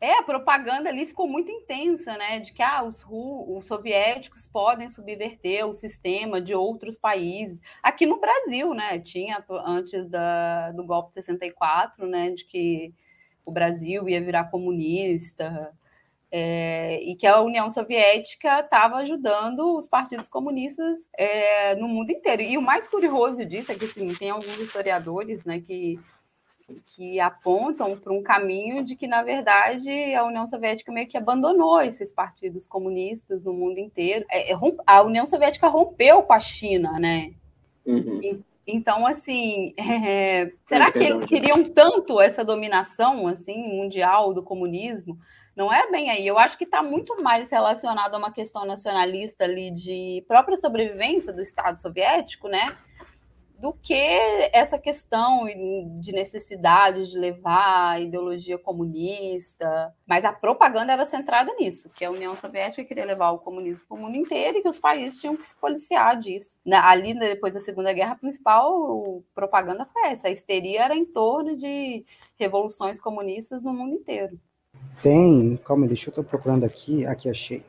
[0.01, 2.39] É, a propaganda ali ficou muito intensa, né?
[2.39, 7.61] De que ah, os, os soviéticos podem subverter o sistema de outros países.
[7.83, 8.97] Aqui no Brasil, né?
[8.99, 12.31] Tinha antes da, do golpe de 64, né?
[12.31, 12.93] De que
[13.45, 15.73] o Brasil ia virar comunista.
[16.31, 22.43] É, e que a União Soviética estava ajudando os partidos comunistas é, no mundo inteiro.
[22.43, 25.99] E o mais curioso disso é que assim, tem alguns historiadores né, que
[26.87, 31.81] que apontam para um caminho de que, na verdade, a União Soviética meio que abandonou
[31.81, 34.25] esses partidos comunistas no mundo inteiro.
[34.29, 34.55] É, é
[34.85, 37.31] a União Soviética rompeu com a China, né?
[37.85, 38.41] Uhum.
[38.65, 40.51] Então, assim, é...
[40.63, 45.17] será que eles queriam tanto essa dominação assim mundial do comunismo?
[45.55, 46.25] Não é bem aí.
[46.25, 51.33] Eu acho que está muito mais relacionado a uma questão nacionalista ali de própria sobrevivência
[51.33, 52.77] do Estado soviético, né?
[53.59, 53.93] Do que
[54.53, 55.45] essa questão
[55.99, 59.93] de necessidade de levar a ideologia comunista.
[60.07, 63.97] Mas a propaganda era centrada nisso, que a União Soviética queria levar o comunismo para
[63.97, 66.57] o mundo inteiro e que os países tinham que se policiar disso.
[66.71, 70.29] Ali, depois da Segunda Guerra, principal propaganda foi essa.
[70.29, 72.05] A histeria era em torno de
[72.37, 74.39] revoluções comunistas no mundo inteiro.
[75.01, 77.63] Tem, calma, deixa eu estou procurando aqui, aqui achei.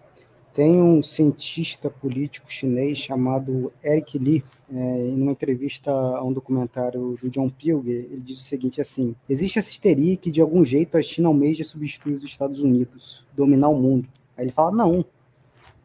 [0.52, 7.18] Tem um cientista político chinês chamado Eric Lee, é, em uma entrevista a um documentário
[7.20, 10.96] do John Pilger, ele diz o seguinte assim: existe essa histeria que de algum jeito
[10.96, 14.08] a China almeja substituir os Estados Unidos, dominar o mundo.
[14.36, 15.04] Aí ele fala: não,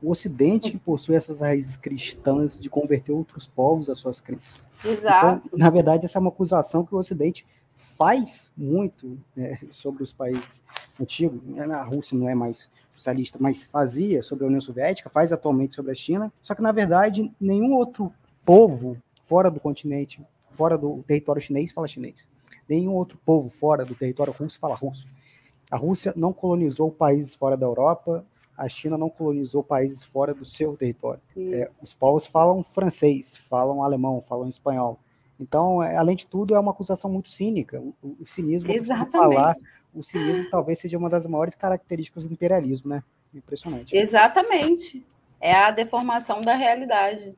[0.02, 4.68] o Ocidente que possui essas raízes cristãs de converter outros povos às suas crenças.
[4.84, 5.48] Exato.
[5.48, 7.46] Então, na verdade, essa é uma acusação que o Ocidente
[7.76, 10.64] faz muito né, sobre os países
[11.00, 11.42] antigos.
[11.58, 15.92] A Rússia não é mais socialista, mas fazia sobre a União Soviética, faz atualmente sobre
[15.92, 16.32] a China.
[16.42, 18.12] Só que, na verdade, nenhum outro
[18.44, 20.22] povo fora do continente,
[20.52, 22.28] fora do território chinês, fala chinês.
[22.68, 25.08] Nenhum outro povo fora do território russo fala russo.
[25.70, 28.26] A Rússia não colonizou países fora da Europa,
[28.58, 31.22] a China não colonizou países fora do seu território.
[31.38, 35.00] É, os povos falam francês, falam alemão, falam espanhol.
[35.40, 37.80] Então, é, além de tudo, é uma acusação muito cínica.
[37.80, 38.72] O, o cinismo,
[39.12, 39.56] falar,
[39.94, 43.04] o cinismo talvez seja uma das maiores características do imperialismo, né?
[43.34, 43.96] Impressionante.
[43.96, 45.06] Exatamente.
[45.42, 47.36] É a deformação da realidade.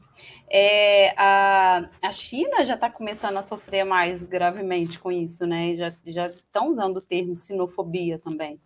[0.49, 5.75] É, a, a China já está começando a sofrer mais gravemente com isso, né?
[5.75, 8.59] Já, já estão usando o termo sinofobia também.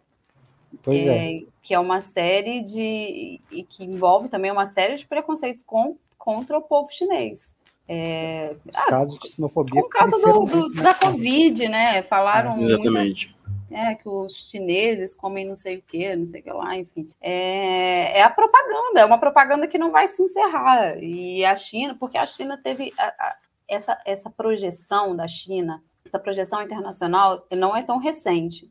[0.83, 1.43] Pois é, é.
[1.61, 3.41] Que é uma série de.
[3.51, 7.55] e que envolve também uma série de preconceitos com, contra o povo chinês.
[7.87, 9.81] É, Os ah, casos de sinofobia.
[9.81, 12.03] Por causa do, do, da Covid, né?
[12.03, 12.57] Falaram.
[12.57, 13.35] É, exatamente.
[13.69, 17.09] é, que os chineses comem não sei o que, não sei o que lá, enfim.
[17.19, 20.97] É, é, a propaganda, é uma propaganda que não vai se encerrar.
[21.01, 26.19] E a China, porque a China teve a, a, essa, essa projeção da China, essa
[26.19, 28.69] projeção internacional, não é tão recente.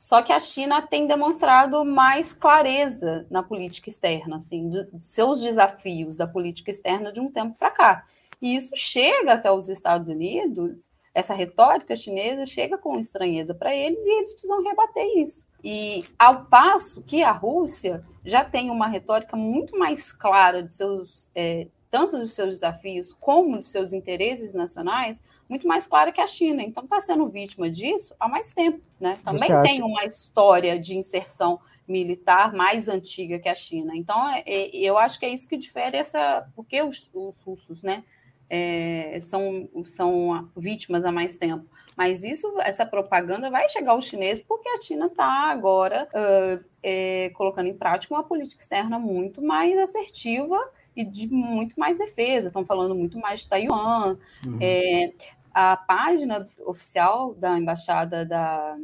[0.00, 6.16] Só que a China tem demonstrado mais clareza na política externa, assim, de seus desafios
[6.16, 8.06] da política externa de um tempo para cá.
[8.40, 13.98] E isso chega até os Estados Unidos, essa retórica chinesa chega com estranheza para eles
[14.00, 15.46] e eles precisam rebater isso.
[15.62, 21.28] E ao passo que a Rússia já tem uma retórica muito mais clara de seus,
[21.34, 26.26] é, tanto dos seus desafios como de seus interesses nacionais, muito mais clara que a
[26.26, 26.62] China.
[26.62, 28.80] Então está sendo vítima disso há mais tempo.
[29.00, 29.18] Né?
[29.24, 33.96] Também tem uma história de inserção militar mais antiga que a China.
[33.96, 36.48] Então é, é, eu acho que é isso que difere essa.
[36.54, 38.04] Porque os, os russos, né?
[38.50, 41.64] É, são, são vítimas há mais tempo.
[41.96, 47.30] Mas isso, essa propaganda vai chegar aos chineses porque a China está agora uh, é,
[47.30, 50.58] colocando em prática uma política externa muito mais assertiva
[50.96, 52.48] e de muito mais defesa.
[52.48, 54.18] Estão falando muito mais de Taiwan.
[54.44, 54.58] Uhum.
[54.60, 55.12] É,
[55.54, 58.76] a página oficial da embaixada da,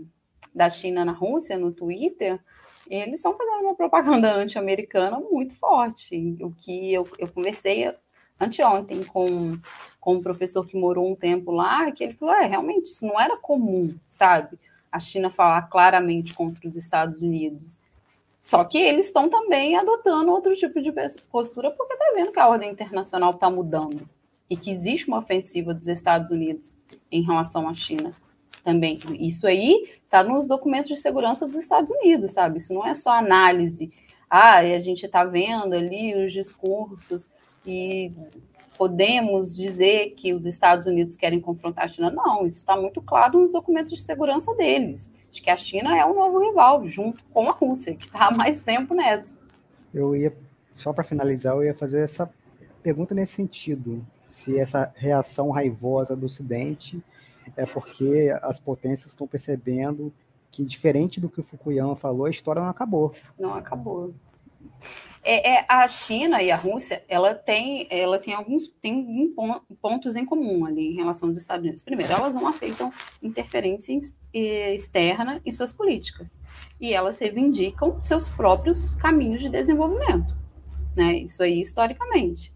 [0.55, 2.41] da China na Rússia, no Twitter,
[2.89, 6.37] eles estão fazendo uma propaganda anti-americana muito forte.
[6.41, 7.93] O que eu, eu conversei
[8.39, 9.59] anteontem com,
[10.01, 13.20] com um professor que morou um tempo lá, que ele falou, é, realmente, isso não
[13.20, 14.59] era comum, sabe?
[14.91, 17.80] A China falar claramente contra os Estados Unidos.
[18.39, 20.93] Só que eles estão também adotando outro tipo de
[21.30, 24.09] postura, porque está vendo que a ordem internacional está mudando
[24.49, 26.76] e que existe uma ofensiva dos Estados Unidos
[27.11, 28.14] em relação à China
[28.62, 28.99] também.
[29.18, 32.59] Isso aí está nos documentos de segurança dos Estados Unidos, sabe?
[32.59, 33.93] Isso não é só análise.
[34.28, 37.30] Ah, e a gente está vendo ali os discursos
[37.67, 38.12] e
[38.77, 42.11] podemos dizer que os Estados Unidos querem confrontar a China.
[42.11, 46.05] Não, isso está muito claro nos documentos de segurança deles, de que a China é
[46.05, 49.37] o novo rival, junto com a Rússia, que está há mais tempo nessa.
[49.93, 50.37] Eu ia,
[50.75, 52.31] só para finalizar, eu ia fazer essa
[52.83, 57.03] pergunta nesse sentido: se essa reação raivosa do Ocidente
[57.57, 60.12] é porque as potências estão percebendo
[60.51, 63.14] que, diferente do que o Fukuyama falou, a história não acabou.
[63.39, 64.14] Não acabou
[65.27, 69.35] é, é, a China e a Rússia, ela tem, ela tem alguns tem
[69.83, 71.83] pontos em comum ali em relação aos Estados Unidos.
[71.83, 73.99] Primeiro, elas não aceitam interferência
[74.33, 76.39] externa em suas políticas
[76.81, 80.33] e elas reivindicam seus próprios caminhos de desenvolvimento,
[80.95, 81.19] né?
[81.19, 82.55] Isso aí historicamente.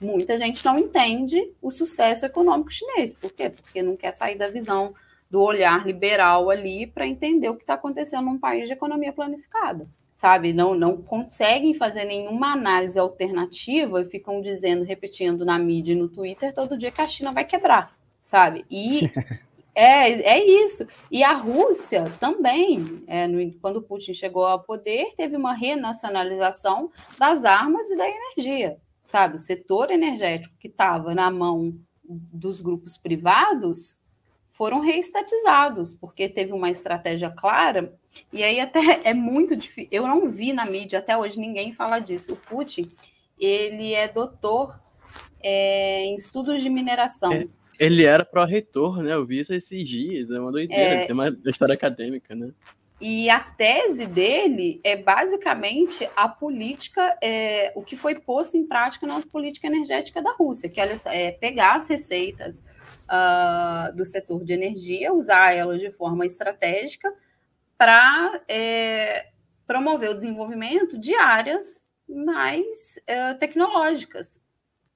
[0.00, 3.14] Muita gente não entende o sucesso econômico chinês.
[3.14, 3.48] Por quê?
[3.48, 4.92] Porque não quer sair da visão
[5.30, 9.88] do olhar liberal ali para entender o que está acontecendo num país de economia planificada
[10.18, 10.52] sabe?
[10.52, 16.08] Não, não conseguem fazer nenhuma análise alternativa e ficam dizendo, repetindo na mídia e no
[16.08, 18.66] Twitter todo dia que a China vai quebrar, sabe?
[18.68, 19.12] E
[19.72, 20.88] é, é isso.
[21.08, 27.44] E a Rússia também, é, no, quando Putin chegou ao poder, teve uma renacionalização das
[27.44, 29.36] armas e da energia, sabe?
[29.36, 33.96] O setor energético que estava na mão dos grupos privados
[34.50, 37.96] foram reestatizados, porque teve uma estratégia clara,
[38.32, 39.88] e aí até é muito difícil.
[39.90, 42.34] Eu não vi na mídia, até hoje ninguém fala disso.
[42.34, 42.90] O Putin,
[43.38, 44.80] ele é doutor
[45.42, 47.32] é, em estudos de mineração.
[47.32, 47.46] É,
[47.78, 49.14] ele era pró-reitor, né?
[49.14, 51.06] Eu vi isso esses dias, é uma doideira, é...
[51.06, 52.50] tem uma história acadêmica, né?
[53.00, 59.06] E a tese dele é basicamente a política, é, o que foi posto em prática
[59.06, 62.60] na política energética da Rússia, que é pegar as receitas
[63.08, 67.12] uh, do setor de energia, usar elas de forma estratégica
[67.78, 69.28] para é,
[69.66, 74.42] promover o desenvolvimento de áreas mais é, tecnológicas.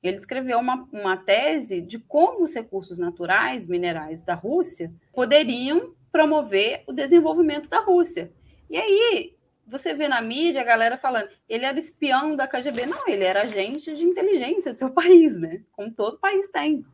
[0.03, 6.83] Ele escreveu uma, uma tese de como os recursos naturais, minerais da Rússia, poderiam promover
[6.87, 8.33] o desenvolvimento da Rússia.
[8.69, 12.87] E aí, você vê na mídia a galera falando, ele era espião da KGB.
[12.87, 15.63] Não, ele era agente de inteligência do seu país, né?
[15.73, 16.85] Como todo país tem.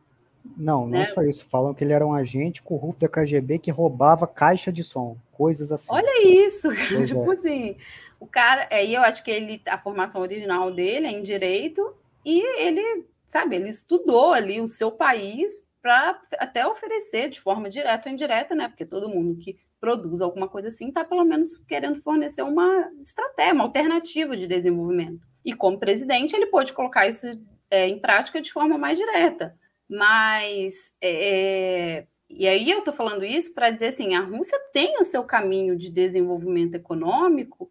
[0.55, 1.05] Não, não né?
[1.07, 1.45] só isso.
[1.49, 5.71] Falam que ele era um agente corrupto da KGB que roubava caixa de som, coisas
[5.71, 5.87] assim.
[5.89, 6.67] Olha isso,
[7.07, 7.33] tipo é.
[7.33, 7.77] assim.
[8.19, 11.95] O cara, aí é, eu acho que ele, a formação original dele é em direito
[12.25, 18.09] e ele, sabe, ele estudou ali o seu país para até oferecer de forma direta
[18.09, 18.67] ou indireta, né?
[18.67, 23.53] Porque todo mundo que produz alguma coisa assim está pelo menos querendo fornecer uma estratégia,
[23.53, 25.25] uma alternativa de desenvolvimento.
[25.45, 27.25] E como presidente, ele pode colocar isso
[27.71, 29.55] é, em prática de forma mais direta.
[29.89, 35.03] Mas, é, e aí eu estou falando isso para dizer assim, a Rússia tem o
[35.03, 37.69] seu caminho de desenvolvimento econômico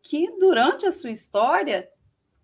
[0.00, 1.88] que, durante a sua história,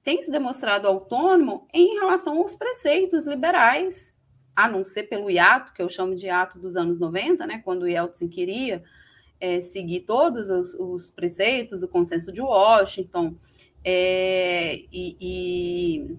[0.03, 4.15] tem se demonstrado autônomo em relação aos preceitos liberais,
[4.55, 7.83] a não ser pelo hiato, que eu chamo de hiato dos anos 90, né, quando
[7.83, 8.83] o Yeltsin queria
[9.41, 13.35] é, seguir todos os, os, preceitos do consenso de Washington,
[13.85, 16.17] é, e, e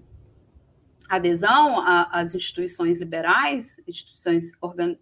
[1.08, 4.52] adesão às instituições liberais, instituições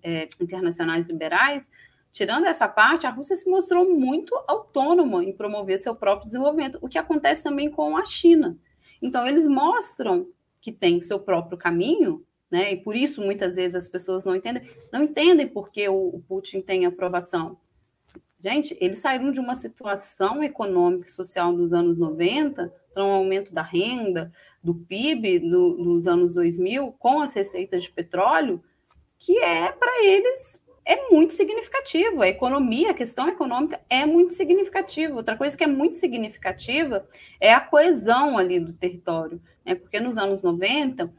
[0.03, 1.71] é, internacionais liberais,
[2.13, 6.89] tirando essa parte, a Rússia se mostrou muito autônoma em promover seu próprio desenvolvimento, o
[6.89, 8.57] que acontece também com a China.
[9.03, 10.29] Então, eles mostram
[10.61, 12.73] que tem o seu próprio caminho, né?
[12.73, 16.87] E por isso muitas vezes as pessoas não entendem, não entendem porque o Putin tem
[16.87, 17.59] aprovação.
[18.45, 23.55] Gente, eles saíram de uma situação econômica e social dos anos 90 para um aumento
[23.55, 24.31] da renda,
[24.63, 28.63] do PIB no, nos anos 2000, com as receitas de petróleo,
[29.19, 32.21] que é para eles é muito significativo.
[32.21, 35.17] A economia, a questão econômica é muito significativa.
[35.17, 37.09] Outra coisa que é muito significativa
[37.41, 39.75] é a coesão ali do território, né?
[39.75, 41.11] porque nos anos 90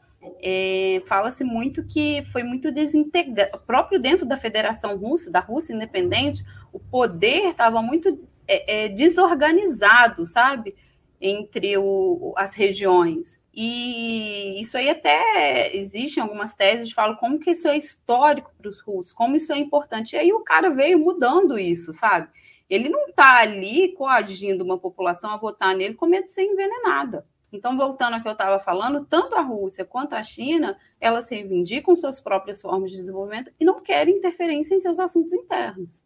[0.42, 6.44] é, fala-se muito que foi muito desintegrado, próprio dentro da Federação Russa, da Rússia independente,
[6.72, 10.74] o poder estava muito é, é, desorganizado, sabe?
[11.20, 13.40] entre o, as regiões.
[13.52, 18.68] E isso aí até existem algumas teses que falam como que isso é histórico para
[18.68, 20.14] os russos, como isso é importante.
[20.14, 22.28] E aí o cara veio mudando isso, sabe?
[22.68, 27.24] Ele não está ali coagindo uma população a votar nele com medo de ser envenenada.
[27.52, 31.94] Então, voltando ao que eu estava falando, tanto a Rússia quanto a China, elas reivindicam
[31.94, 36.04] suas próprias formas de desenvolvimento e não querem interferência em seus assuntos internos.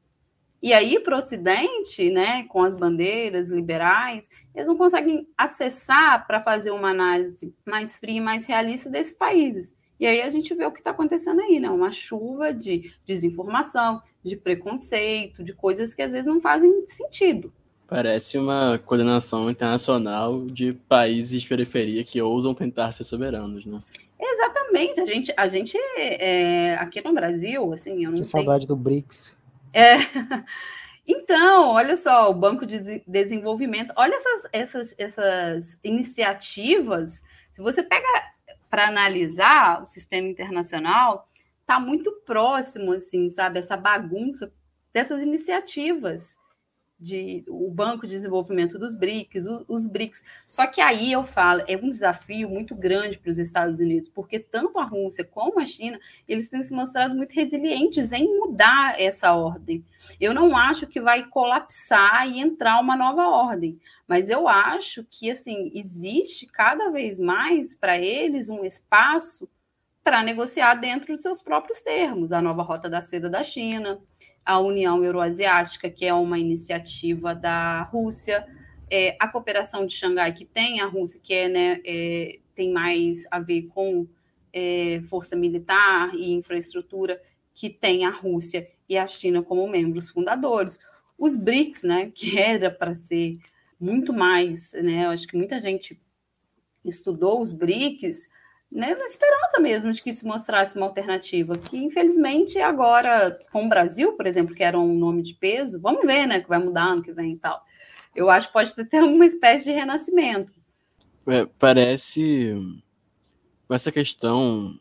[0.62, 6.42] E aí, para o Ocidente, né, com as bandeiras liberais, eles não conseguem acessar para
[6.42, 9.74] fazer uma análise mais fria e mais realista desses países.
[9.98, 11.70] E aí a gente vê o que está acontecendo aí, né?
[11.70, 17.52] Uma chuva de desinformação, de preconceito, de coisas que às vezes não fazem sentido.
[17.90, 23.82] Parece uma coordenação internacional de países de periferia que ousam tentar ser soberanos, né?
[24.16, 25.00] Exatamente.
[25.00, 28.42] A gente, a gente é, aqui no Brasil, assim, eu não que sei...
[28.42, 29.34] saudade do BRICS.
[29.74, 29.96] É.
[31.12, 37.20] Então, olha só, o Banco de Desenvolvimento, olha essas, essas, essas iniciativas.
[37.52, 38.06] Se você pega
[38.68, 41.28] para analisar o sistema internacional,
[41.62, 44.52] está muito próximo, assim, sabe, essa bagunça
[44.94, 46.38] dessas iniciativas
[47.00, 50.22] de o Banco de Desenvolvimento dos BRICS, os, os BRICS.
[50.46, 54.38] Só que aí eu falo, é um desafio muito grande para os Estados Unidos, porque
[54.38, 55.98] tanto a Rússia como a China,
[56.28, 59.82] eles têm se mostrado muito resilientes em mudar essa ordem.
[60.20, 65.30] Eu não acho que vai colapsar e entrar uma nova ordem, mas eu acho que
[65.30, 69.48] assim existe cada vez mais para eles um espaço
[70.02, 74.00] para negociar dentro dos seus próprios termos, a nova rota da seda da China,
[74.44, 78.46] a União Euroasiática, que é uma iniciativa da Rússia,
[78.90, 83.24] é, a cooperação de Xangai, que tem a Rússia, que é, né, é, tem mais
[83.30, 84.06] a ver com
[84.52, 87.22] é, força militar e infraestrutura,
[87.54, 90.80] que tem a Rússia e a China como membros fundadores.
[91.16, 93.38] Os BRICS, né, que era para ser
[93.78, 96.00] muito mais, né, eu acho que muita gente
[96.84, 98.28] estudou os BRICS,
[98.70, 103.68] né, na esperança mesmo de que se mostrasse uma alternativa, que infelizmente agora, com o
[103.68, 106.84] Brasil, por exemplo, que era um nome de peso, vamos ver, né, que vai mudar
[106.84, 107.62] ano que vem e tal.
[108.14, 110.52] Eu acho que pode ter uma espécie de renascimento.
[111.26, 112.54] É, parece
[113.68, 114.78] essa questão,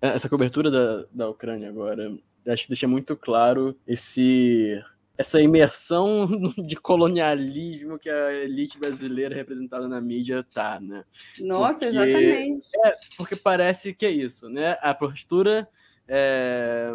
[0.00, 2.14] essa cobertura da, da Ucrânia agora,
[2.46, 4.82] acho que deixa muito claro esse
[5.20, 6.26] essa imersão
[6.66, 11.04] de colonialismo que a elite brasileira representada na mídia tá, né?
[11.38, 12.68] Nossa, porque, exatamente.
[12.86, 14.78] É, porque parece que é isso, né?
[14.80, 15.68] A postura
[16.08, 16.94] é,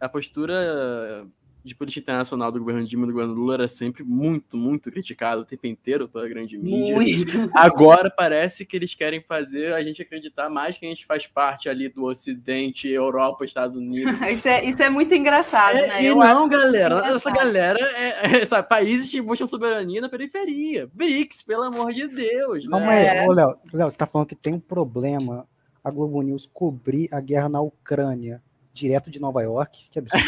[0.00, 1.28] a postura
[1.66, 5.42] de política internacional do governo Dilma e do governo Lula era sempre muito, muito criticado
[5.42, 6.94] o tempo inteiro pela grande mídia.
[6.94, 7.50] Muito.
[7.52, 11.68] Agora parece que eles querem fazer a gente acreditar mais que a gente faz parte
[11.68, 14.14] ali do Ocidente, Europa, Estados Unidos.
[14.30, 16.02] isso, é, isso é muito engraçado, é, né?
[16.02, 20.88] E Eu não, galera, essa galera é, é sabe, países que buscam soberania na periferia.
[20.94, 22.64] BRICS, pelo amor de Deus.
[22.64, 22.70] Né?
[22.70, 25.46] Calma aí, Ô, Léo, Léo, você tá falando que tem um problema
[25.82, 28.42] a Globo News cobrir a guerra na Ucrânia
[28.76, 29.88] direto de Nova York.
[29.90, 30.24] Que absurdo.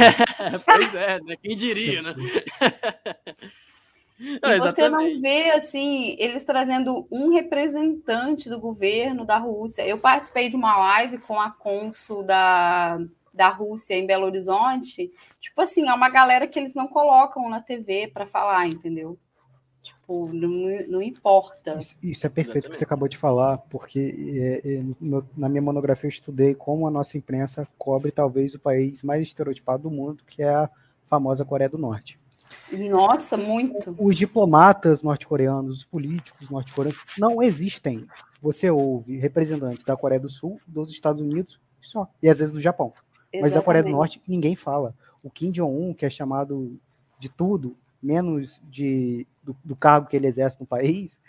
[0.64, 1.36] pois é, né?
[1.42, 2.14] Quem diria, né?
[4.42, 9.86] Não, e você não vê assim eles trazendo um representante do governo da Rússia.
[9.86, 12.98] Eu participei de uma live com a cônsul da,
[13.32, 15.12] da Rússia em Belo Horizonte.
[15.38, 19.16] Tipo assim, é uma galera que eles não colocam na TV para falar, entendeu?
[20.08, 20.50] Tipo, não,
[20.88, 21.76] não importa.
[21.78, 25.50] Isso, isso é perfeito o que você acabou de falar, porque é, é, no, na
[25.50, 29.90] minha monografia eu estudei como a nossa imprensa cobre talvez o país mais estereotipado do
[29.90, 30.70] mundo, que é a
[31.04, 32.18] famosa Coreia do Norte.
[32.72, 33.94] Nossa, muito.
[33.98, 38.06] Os diplomatas norte-coreanos, os políticos norte-coreanos não existem.
[38.40, 42.62] Você ouve representantes da Coreia do Sul, dos Estados Unidos, só, e às vezes do
[42.62, 42.94] Japão.
[43.30, 43.42] Exatamente.
[43.42, 44.94] Mas da Coreia do Norte ninguém fala.
[45.22, 46.80] O Kim Jong-un, que é chamado
[47.18, 51.20] de tudo, menos de, do, do cargo que ele exerce no país,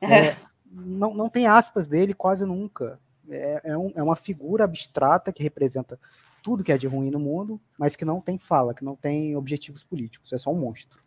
[0.00, 0.36] é,
[0.70, 2.98] não, não tem aspas dele quase nunca.
[3.30, 5.98] É, é, um, é uma figura abstrata que representa
[6.42, 9.36] tudo que é de ruim no mundo, mas que não tem fala, que não tem
[9.36, 11.02] objetivos políticos, é só um monstro.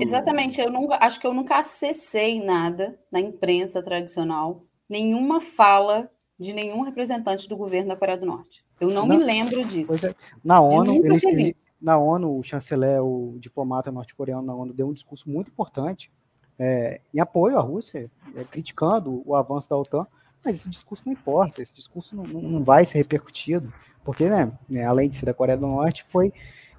[0.00, 6.52] Exatamente, eu nunca, acho que eu nunca acessei nada na imprensa tradicional, nenhuma fala de
[6.52, 8.65] nenhum representante do governo da Coreia do Norte.
[8.80, 10.06] Eu não, não me lembro disso.
[10.06, 10.14] É,
[10.44, 15.28] na ONU, eles, na ONU, o chanceler, o diplomata norte-coreano na ONU deu um discurso
[15.28, 16.10] muito importante
[16.58, 20.06] é, em apoio à Rússia, é, criticando o avanço da OTAN,
[20.44, 23.72] mas esse discurso não importa, esse discurso não, não vai ser repercutido,
[24.04, 26.32] porque, né, né, além de ser da Coreia do Norte, foi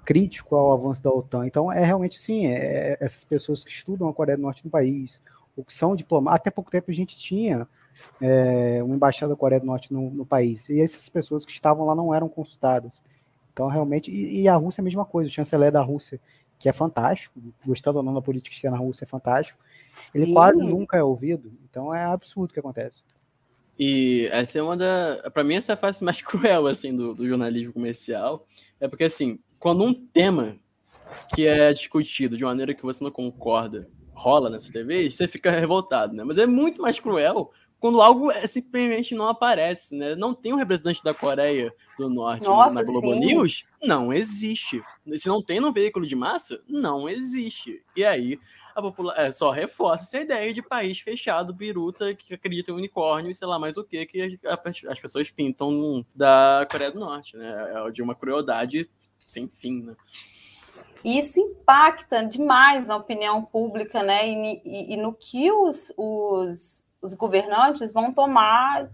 [0.05, 1.45] crítico ao avanço da OTAN.
[1.45, 4.71] Então, é realmente assim, é, é essas pessoas que estudam a Coreia do Norte no
[4.71, 5.21] país,
[5.55, 7.67] ou que são diplomatas, até pouco tempo a gente tinha
[8.21, 11.85] é, uma embaixada da Coreia do Norte no, no país, e essas pessoas que estavam
[11.85, 13.01] lá não eram consultadas.
[13.53, 16.19] Então, realmente, e, e, a Rússia é a mesma coisa, o chanceler da Rússia,
[16.59, 19.59] que é fantástico, gostando ou não da política externa na Rússia, é fantástico,
[19.95, 20.21] Sim.
[20.21, 23.01] ele quase nunca é ouvido, então é absurdo o que acontece.
[23.79, 25.29] E essa é uma da.
[25.31, 28.47] Para mim, essa é a face mais cruel, assim, do, do jornalismo comercial.
[28.79, 30.57] É porque, assim, quando um tema
[31.33, 36.15] que é discutido de maneira que você não concorda rola nessa TV, você fica revoltado,
[36.15, 36.23] né?
[36.23, 40.15] Mas é muito mais cruel quando algo é, simplesmente não aparece, né?
[40.15, 43.19] Não tem um representante da Coreia do Norte Nossa, na Globo sim.
[43.19, 44.83] News, não existe.
[45.15, 47.83] Se não tem no veículo de massa, não existe.
[47.95, 48.39] E aí
[48.75, 53.31] a população é, só reforça essa ideia de país fechado, biruta, que acredita em unicórnio
[53.31, 57.35] e sei lá mais o que que as, as pessoas pintam da Coreia do Norte,
[57.37, 57.73] né?
[57.87, 58.89] É de uma crueldade
[59.27, 59.95] sem fim, né?
[61.03, 64.27] isso impacta demais na opinião pública, né?
[64.27, 68.89] E, e, e no que os, os os governantes vão tomar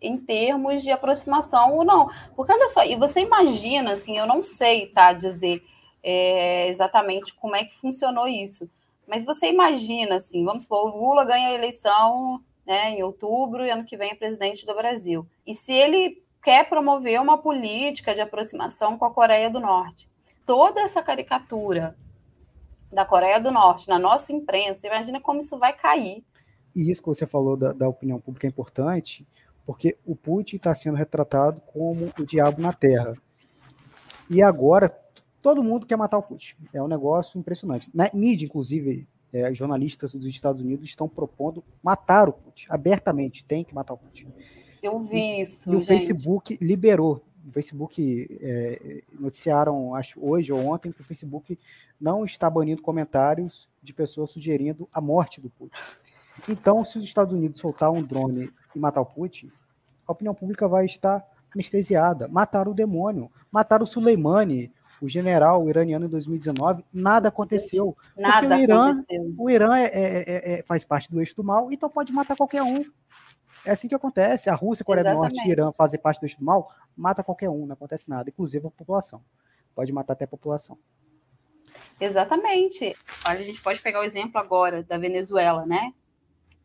[0.00, 2.08] em termos de aproximação ou não.
[2.34, 5.62] Porque olha só, e você imagina, assim, eu não sei, tá, dizer
[6.02, 8.68] é, exatamente como é que funcionou isso,
[9.06, 13.70] mas você imagina, assim, vamos supor, o Lula ganha a eleição né, em outubro e
[13.70, 15.26] ano que vem é presidente do Brasil.
[15.46, 20.08] E se ele quer promover uma política de aproximação com a Coreia do Norte,
[20.46, 21.94] toda essa caricatura
[22.90, 26.24] da Coreia do Norte na nossa imprensa, imagina como isso vai cair
[26.74, 29.26] e isso que você falou da, da opinião pública é importante,
[29.66, 33.14] porque o Putin está sendo retratado como o diabo na Terra.
[34.28, 34.96] E agora
[35.42, 36.54] todo mundo quer matar o Putin.
[36.72, 37.90] É um negócio impressionante.
[37.92, 43.44] Na mídia, inclusive, é, jornalistas dos Estados Unidos estão propondo matar o Putin abertamente.
[43.44, 44.26] Tem que matar o Putin.
[44.82, 45.70] Eu vi isso.
[45.70, 51.04] E, e o Facebook liberou o Facebook é, noticiaram, acho hoje ou ontem, que o
[51.04, 51.58] Facebook
[52.00, 55.76] não está banindo comentários de pessoas sugerindo a morte do Putin.
[56.48, 59.50] Então, se os Estados Unidos soltar um drone e matar o Putin,
[60.06, 61.24] a opinião pública vai estar
[61.54, 62.28] anestesiada.
[62.28, 67.96] Mataram o demônio, mataram o Soleimani, o general iraniano em 2019, nada aconteceu.
[68.16, 69.34] Nada porque o Irã, aconteceu.
[69.38, 72.36] o Irã é- é- é- é- faz parte do eixo do mal, então pode matar
[72.36, 72.84] qualquer um.
[73.64, 74.48] É assim que acontece.
[74.48, 75.50] A Rússia, a Coreia do Norte e.
[75.50, 78.70] Irã fazem parte do eixo do mal, mata qualquer um, não acontece nada, inclusive a
[78.70, 79.22] população.
[79.74, 80.78] Pode matar até a população.
[82.00, 82.96] Exatamente.
[83.26, 85.92] Olha, a gente pode pegar o exemplo agora da Venezuela, né?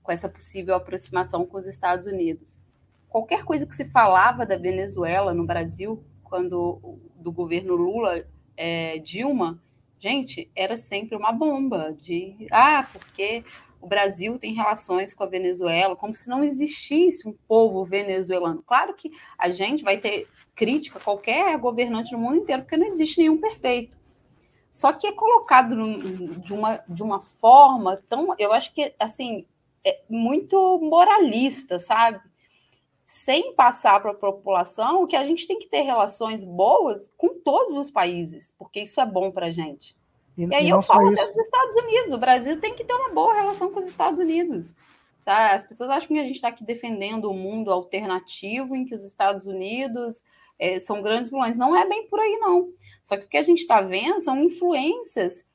[0.06, 2.60] Com essa possível aproximação com os Estados Unidos.
[3.10, 8.24] Qualquer coisa que se falava da Venezuela no Brasil, quando do governo Lula,
[8.56, 9.60] é, Dilma,
[9.99, 13.43] gente, era sempre uma bomba de ah, porque
[13.82, 18.64] o Brasil tem relações com a Venezuela, como se não existisse um povo venezuelano.
[18.64, 22.88] Claro que a gente vai ter crítica a qualquer governante no mundo inteiro, porque não
[22.88, 23.95] existe nenhum perfeito.
[24.72, 25.76] Só que é colocado
[26.39, 29.45] de uma, de uma forma tão, eu acho que, assim,
[30.10, 32.20] muito moralista, sabe?
[33.06, 37.78] Sem passar para a população que a gente tem que ter relações boas com todos
[37.78, 39.96] os países, porque isso é bom para a gente.
[40.38, 42.14] E, E aí e eu falo até dos Estados Unidos.
[42.14, 44.76] O Brasil tem que ter uma boa relação com os Estados Unidos.
[45.24, 45.54] Tá?
[45.54, 49.04] As pessoas acham que a gente está aqui defendendo o mundo alternativo em que os
[49.04, 50.24] Estados Unidos
[50.60, 51.58] eh, são grandes vilões.
[51.58, 52.70] Não é bem por aí, não.
[53.02, 55.46] Só que o que a gente está vendo são influências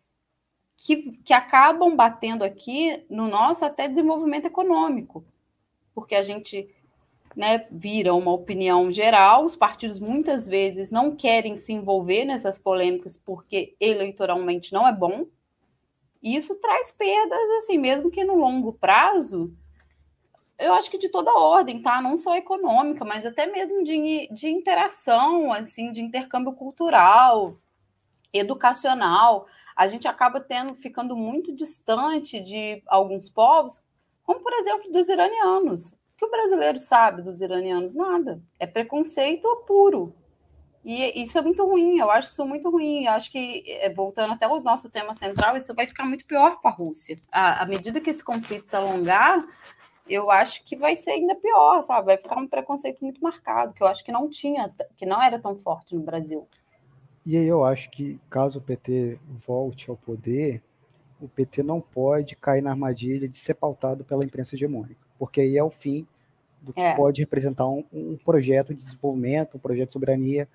[0.80, 5.22] que, que acabam batendo aqui no nosso até desenvolvimento econômico.
[5.94, 6.74] Porque a gente
[7.36, 13.14] né, vira uma opinião geral, os partidos muitas vezes não querem se envolver nessas polêmicas
[13.14, 15.26] porque eleitoralmente não é bom.
[16.22, 19.54] E isso traz perdas, assim, mesmo que no longo prazo,
[20.58, 22.00] eu acho que de toda ordem, tá?
[22.00, 27.58] Não só econômica, mas até mesmo de, de interação, assim, de intercâmbio cultural,
[28.32, 29.46] educacional.
[29.80, 33.80] A gente acaba tendo, ficando muito distante de alguns povos,
[34.22, 35.92] como por exemplo dos iranianos.
[35.92, 37.94] O que o brasileiro sabe dos iranianos?
[37.94, 38.42] Nada.
[38.58, 40.14] É preconceito puro.
[40.84, 43.06] E isso é muito ruim, eu acho isso muito ruim.
[43.06, 46.60] Eu acho que, eh, voltando até o nosso tema central, isso vai ficar muito pior
[46.60, 47.18] para a Rússia.
[47.32, 49.42] À à medida que esse conflito se alongar,
[50.06, 52.04] eu acho que vai ser ainda pior, sabe?
[52.04, 55.38] Vai ficar um preconceito muito marcado, que eu acho que não tinha, que não era
[55.40, 56.46] tão forte no Brasil.
[57.24, 60.62] E aí eu acho que caso o PT volte ao poder,
[61.20, 65.56] o PT não pode cair na armadilha de ser pautado pela imprensa hegemônica, porque aí
[65.56, 66.06] é o fim
[66.62, 66.94] do que É.
[66.94, 70.48] pode representar um, um projeto de desenvolvimento, um projeto de soberania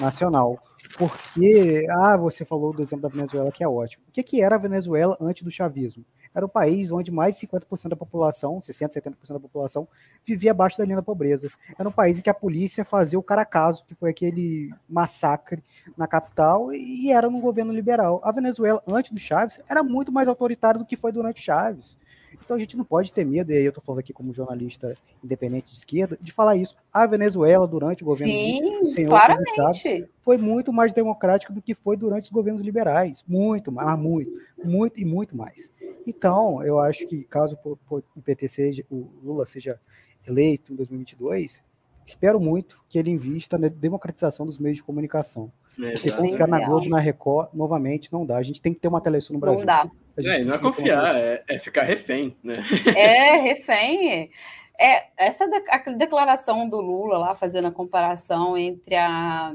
[0.00, 0.58] nacional.
[0.98, 4.04] Porque, ah, você falou do exemplo da Venezuela, que é ótimo.
[4.08, 6.04] O que, que era a Venezuela antes do chavismo?
[6.34, 9.86] Era um país onde mais de 50% da população, 60%, 70% da população,
[10.24, 11.50] vivia abaixo da linha da pobreza.
[11.78, 15.62] Era um país em que a polícia fazia o caracaso, que foi aquele massacre
[15.96, 18.20] na capital, e era num governo liberal.
[18.24, 21.98] A Venezuela, antes do Chaves, era muito mais autoritária do que foi durante Chaves.
[22.44, 24.94] Então a gente não pode ter medo, e aí eu estou falando aqui como jornalista
[25.22, 26.76] independente de esquerda, de falar isso.
[26.92, 30.08] A Venezuela, durante o governo do Sim, senhor Hugo Chávez, claramente.
[30.22, 33.24] foi muito mais democrática do que foi durante os governos liberais.
[33.26, 34.32] Muito mais, mas muito,
[34.64, 35.70] muito e muito mais.
[36.06, 39.80] Então, eu acho que caso o PT seja, o Lula seja
[40.26, 41.62] eleito em 2022,
[42.04, 45.52] espero muito que ele invista na democratização dos meios de comunicação.
[45.74, 46.22] Porque Exato.
[46.22, 48.36] confiar na Globo, na Record, novamente, não dá.
[48.36, 49.60] A gente tem que ter uma televisão no Brasil.
[49.60, 49.90] Não dá.
[50.18, 52.62] É, não é confiar, é, é ficar refém, né?
[52.94, 54.30] É, refém.
[54.78, 59.52] É, essa de- a declaração do Lula lá, fazendo a comparação entre a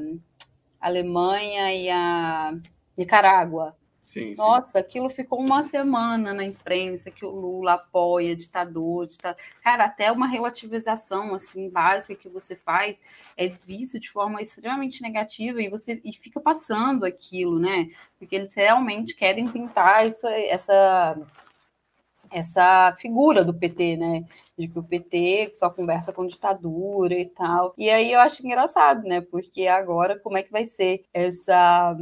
[0.81, 2.55] Alemanha e a
[2.97, 3.75] Nicarágua.
[4.07, 4.41] Sim, sim.
[4.41, 9.37] Nossa, aquilo ficou uma semana na imprensa que o Lula apoia ditador, ditador.
[9.61, 13.01] Cara, até uma relativização assim básica que você faz
[13.35, 17.89] é visto de forma extremamente negativa e você e fica passando aquilo, né?
[18.17, 21.17] Porque eles realmente querem pintar isso, essa
[22.31, 24.23] essa figura do PT, né?
[24.57, 27.73] De que o PT só conversa com ditadura e tal.
[27.77, 29.19] E aí eu acho engraçado, né?
[29.19, 31.93] Porque agora como é que vai ser essa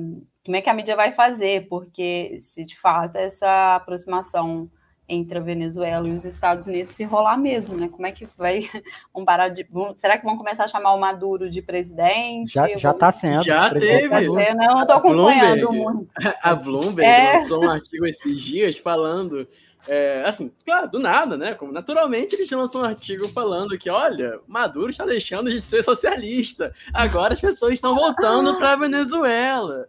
[0.45, 1.67] como é que a mídia vai fazer?
[1.67, 4.69] Porque se de fato essa aproximação
[5.07, 7.87] entre a Venezuela e os Estados Unidos se rolar mesmo, né?
[7.87, 8.61] Como é que vai
[9.13, 12.51] vão parar de vão- será que vão começar a chamar o Maduro de presidente?
[12.53, 13.43] Já, já Vão- tá sendo.
[13.43, 14.09] Já teve.
[14.09, 14.39] Tá tendo?
[14.39, 15.83] Eu não tô acompanhando Bloomberg.
[15.83, 16.09] muito.
[16.41, 17.33] A Bloomberg É.
[17.33, 19.47] lançou um artigo esses dias falando.
[19.87, 21.53] é, assim, claro, do nada, né?
[21.53, 26.73] Como naturalmente eles lançam um artigo falando que, olha, Maduro está deixando de ser socialista.
[26.91, 29.87] Agora as pessoas estão voltando para a Venezuela.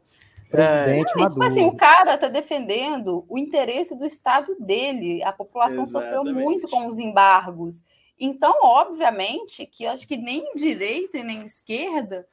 [0.51, 1.43] Presidente tipo Maduro.
[1.43, 5.23] assim, o cara tá defendendo o interesse do Estado dele.
[5.23, 6.45] A população sofreu Exatamente.
[6.45, 7.85] muito com os embargos.
[8.19, 12.27] Então, obviamente, que eu acho que nem direita e nem esquerda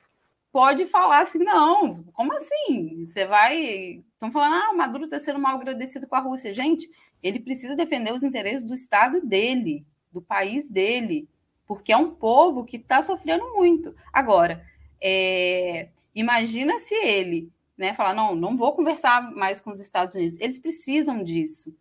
[0.51, 3.05] pode falar assim, não, como assim?
[3.05, 4.03] Você vai.
[4.14, 6.53] Estão falando, ah, o Maduro está sendo mal agradecido com a Rússia.
[6.53, 6.88] Gente,
[7.22, 11.28] ele precisa defender os interesses do Estado dele, do país dele,
[11.66, 13.95] porque é um povo que está sofrendo muito.
[14.14, 14.64] Agora,
[15.01, 20.39] é, imagina se ele né, falar, não, não vou conversar mais com os Estados Unidos.
[20.39, 21.76] Eles precisam disso.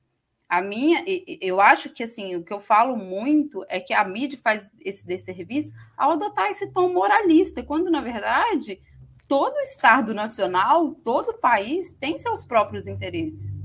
[0.48, 1.02] A minha,
[1.40, 5.06] eu acho que assim, o que eu falo muito é que a mídia faz esse
[5.06, 8.78] desserviço ao adotar esse tom moralista, quando na verdade
[9.26, 13.62] todo Estado nacional, todo país tem seus próprios interesses.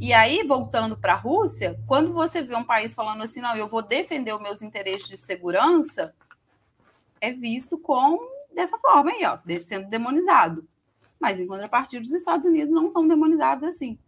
[0.00, 3.68] E aí, voltando para a Rússia, quando você vê um país falando assim, não, eu
[3.68, 6.14] vou defender os meus interesses de segurança,
[7.20, 8.18] é visto com
[8.54, 10.66] dessa forma aí, ó, sendo demonizado.
[11.24, 13.98] Mas em contrapartida, os Estados Unidos não são demonizados assim.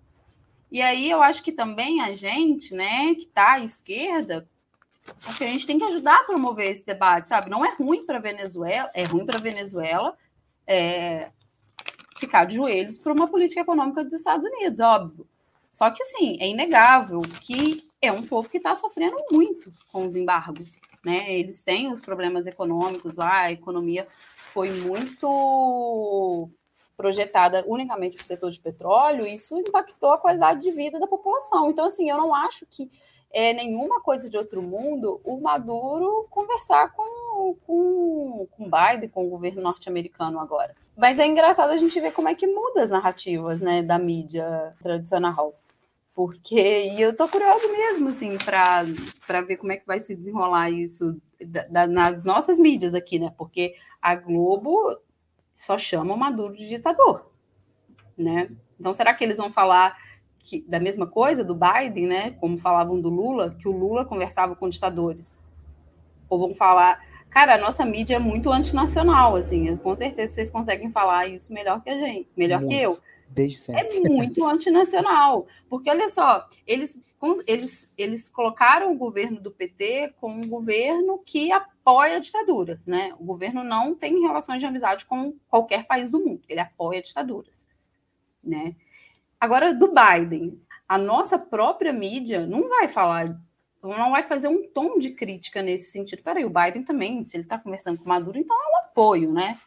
[0.71, 4.47] E aí eu acho que também a gente, né, que está à esquerda,
[5.27, 7.49] acho que a gente tem que ajudar a promover esse debate, sabe?
[7.49, 10.15] Não é ruim para Venezuela, é ruim para Venezuela
[10.67, 11.31] é,
[12.19, 15.27] ficar de joelhos por uma política econômica dos Estados Unidos, óbvio.
[15.71, 20.17] Só que sim, é inegável que é um povo que está sofrendo muito com os
[20.17, 21.33] embargos, né?
[21.33, 24.07] Eles têm os problemas econômicos lá, a economia
[24.37, 26.51] foi muito
[26.97, 31.71] projetada unicamente para o setor de petróleo, isso impactou a qualidade de vida da população.
[31.71, 32.91] Então, assim, eu não acho que
[33.33, 39.61] é nenhuma coisa de outro mundo o Maduro conversar com, com, Biden, com o governo
[39.61, 40.75] norte-americano agora.
[40.97, 44.75] Mas é engraçado a gente ver como é que muda as narrativas né, da mídia
[44.83, 45.55] tradicional.
[46.15, 50.71] Porque, e eu tô curiosa mesmo, assim, para ver como é que vai se desenrolar
[50.71, 53.35] isso da, da, nas nossas mídias aqui, né?
[53.37, 54.97] Porque a Globo
[55.57, 57.31] só chama o Maduro de ditador,
[58.17, 58.51] né?
[58.79, 59.97] Então, será que eles vão falar
[60.39, 62.31] que, da mesma coisa do Biden, né?
[62.33, 65.43] Como falavam do Lula, que o Lula conversava com ditadores?
[66.29, 70.91] Ou vão falar, cara, a nossa mídia é muito antinacional, assim, com certeza vocês conseguem
[70.91, 72.69] falar isso melhor que a gente, melhor muito.
[72.69, 73.01] que eu.
[73.29, 73.99] Desde sempre.
[73.99, 75.47] É muito antinacional.
[75.69, 77.01] Porque, olha só, eles,
[77.47, 83.15] eles, eles colocaram o governo do PT como um governo que apoia ditaduras, né?
[83.19, 87.67] O governo não tem relações de amizade com qualquer país do mundo, ele apoia ditaduras,
[88.43, 88.75] né?
[89.39, 93.39] Agora, do Biden, a nossa própria mídia não vai falar,
[93.83, 96.23] não vai fazer um tom de crítica nesse sentido.
[96.23, 99.59] Peraí, o Biden também, se ele está conversando com Maduro, então é um apoio, né?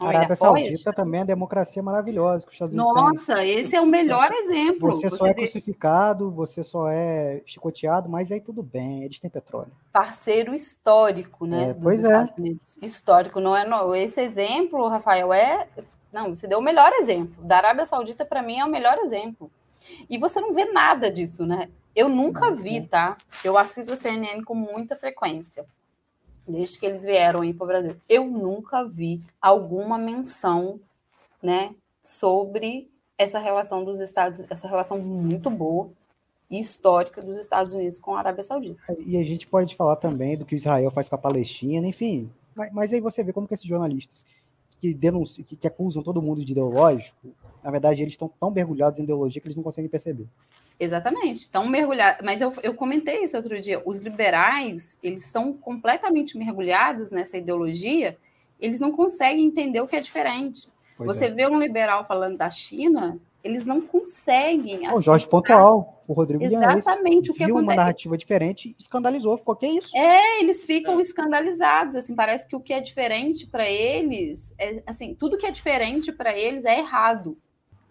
[0.00, 2.44] A Arábia Saudita também é uma democracia maravilhosa.
[2.44, 3.58] Que os Estados Unidos Nossa, têm.
[3.58, 4.92] esse é o melhor exemplo.
[4.92, 9.30] Você, você só é crucificado, você só é chicoteado, mas aí tudo bem, eles têm
[9.30, 9.72] petróleo.
[9.92, 11.70] Parceiro histórico, né?
[11.70, 12.28] É, pois é.
[12.82, 13.66] Histórico, não é?
[13.66, 13.94] Não.
[13.94, 15.68] Esse exemplo, Rafael, é.
[16.12, 17.44] Não, você deu o melhor exemplo.
[17.44, 19.50] Da Arábia Saudita, para mim, é o melhor exemplo.
[20.08, 21.68] E você não vê nada disso, né?
[21.94, 23.16] Eu nunca vi, tá?
[23.44, 25.64] Eu assisto a CNN com muita frequência
[26.46, 27.96] desde que eles vieram aí para o Brasil.
[28.08, 30.80] Eu nunca vi alguma menção,
[31.42, 35.90] né, sobre essa relação dos Estados, essa relação muito boa
[36.50, 38.96] e histórica dos Estados Unidos com a Arábia Saudita.
[39.06, 42.30] E a gente pode falar também do que Israel faz com a Palestina, enfim.
[42.54, 44.24] Mas, mas aí você vê como que esses jornalistas
[44.78, 47.16] que denunciam, que, que acusam todo mundo de ideológico,
[47.62, 50.26] na verdade eles estão tão mergulhados em ideologia que eles não conseguem perceber.
[50.78, 51.42] Exatamente.
[51.42, 52.24] Estão mergulhados.
[52.24, 53.82] Mas eu, eu comentei isso outro dia.
[53.84, 58.16] Os liberais, eles são completamente mergulhados nessa ideologia,
[58.60, 60.68] eles não conseguem entender o que é diferente.
[60.96, 61.30] Pois Você é.
[61.30, 64.90] vê um liberal falando da China, eles não conseguem.
[64.92, 67.68] O Jorge Pontual, o Rodrigo Exatamente o que viu acontece.
[67.68, 69.96] uma narrativa diferente, escandalizou, ficou que é isso?
[69.96, 71.02] É, eles ficam é.
[71.02, 75.50] escandalizados, assim, parece que o que é diferente para eles, é, assim, tudo que é
[75.50, 77.36] diferente para eles é errado.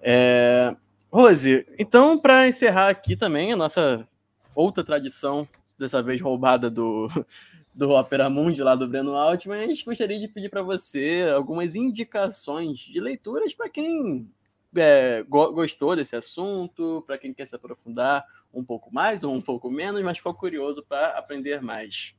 [0.02, 0.76] É,
[1.14, 4.09] Rose, então, para encerrar aqui também a nossa
[4.55, 5.47] outra tradição,
[5.78, 7.07] dessa vez roubada do,
[7.72, 12.80] do Opera Mundi, lá do Breno Altman, gente gostaria de pedir para você algumas indicações
[12.80, 14.28] de leituras para quem
[14.76, 19.70] é, gostou desse assunto, para quem quer se aprofundar um pouco mais ou um pouco
[19.70, 22.16] menos, mas ficou curioso para aprender mais.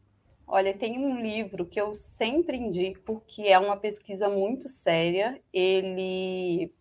[0.47, 5.41] Olha, tem um livro que eu sempre indico, porque é uma pesquisa muito séria.
[5.53, 6.73] Ele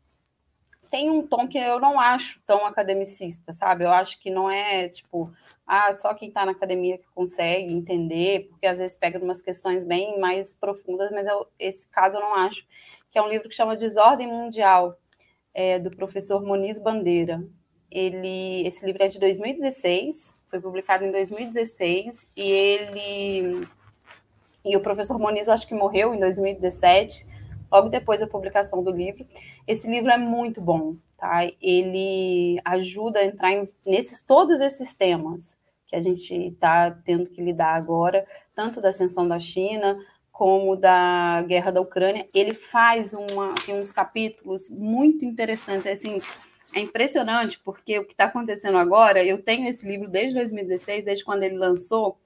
[0.93, 3.83] tem um tom que eu não acho tão academicista, sabe?
[3.83, 5.33] Eu acho que não é tipo,
[5.65, 9.83] ah, só quem está na academia que consegue entender, porque às vezes pega umas questões
[9.83, 12.63] bem mais profundas, mas eu, esse caso eu não acho.
[13.09, 14.95] Que é um livro que chama Desordem Mundial,
[15.51, 17.43] é, do professor Moniz Bandeira.
[17.89, 23.67] Ele, esse livro é de 2016, foi publicado em 2016, e ele.
[24.63, 27.32] E o professor Moniz, acho que morreu em 2017
[27.73, 29.25] logo depois da publicação do livro.
[29.67, 31.43] Esse livro é muito bom, tá?
[31.59, 35.57] Ele ajuda a entrar em, nesses todos esses temas
[35.87, 39.97] que a gente está tendo que lidar agora, tanto da ascensão da China,
[40.31, 46.19] como da guerra da Ucrânia, ele faz uma, uns capítulos muito interessantes, assim,
[46.73, 51.23] é impressionante, porque o que está acontecendo agora, eu tenho esse livro desde 2016, desde
[51.23, 52.17] quando ele lançou,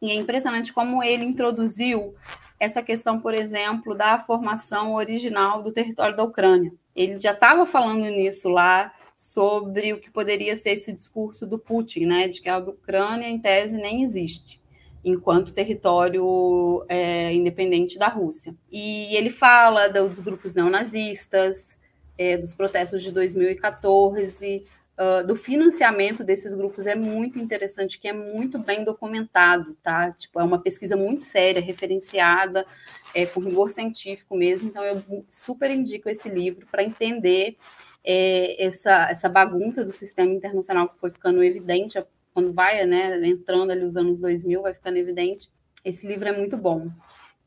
[0.00, 2.14] e é impressionante como ele introduziu
[2.58, 6.72] essa questão, por exemplo, da formação original do território da Ucrânia.
[6.94, 12.04] Ele já estava falando nisso lá, sobre o que poderia ser esse discurso do Putin,
[12.04, 14.60] né, de que a Ucrânia, em tese, nem existe
[15.06, 18.52] enquanto território é, independente da Rússia.
[18.70, 21.78] E ele fala dos grupos neonazistas,
[22.18, 24.66] é, dos protestos de 2014,
[24.98, 30.12] uh, do financiamento desses grupos é muito interessante, que é muito bem documentado, tá?
[30.12, 32.66] Tipo, é uma pesquisa muito séria, referenciada,
[33.14, 34.68] é, com rigor científico mesmo.
[34.68, 37.56] Então, eu super indico esse livro para entender
[38.04, 43.70] é, essa, essa bagunça do sistema internacional que foi ficando evidente quando vai né, entrando
[43.70, 45.50] ali os anos 2000, vai ficando evidente.
[45.84, 46.90] Esse livro é muito bom.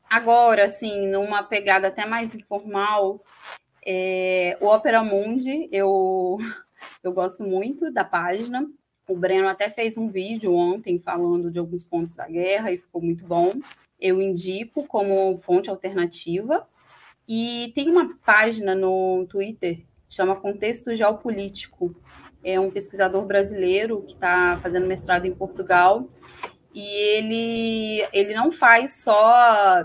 [0.08, 3.22] Agora, assim, numa pegada até mais informal,
[3.86, 6.38] é, o Opera Mundi, eu,
[7.02, 8.68] eu gosto muito da página.
[9.08, 13.02] O Breno até fez um vídeo ontem falando de alguns pontos da guerra e ficou
[13.02, 13.54] muito bom.
[13.98, 16.66] Eu indico como fonte alternativa.
[17.28, 21.94] E tem uma página no Twitter chama Contexto Geopolítico.
[22.42, 26.08] É um pesquisador brasileiro que está fazendo mestrado em Portugal
[26.74, 29.84] e ele, ele não faz só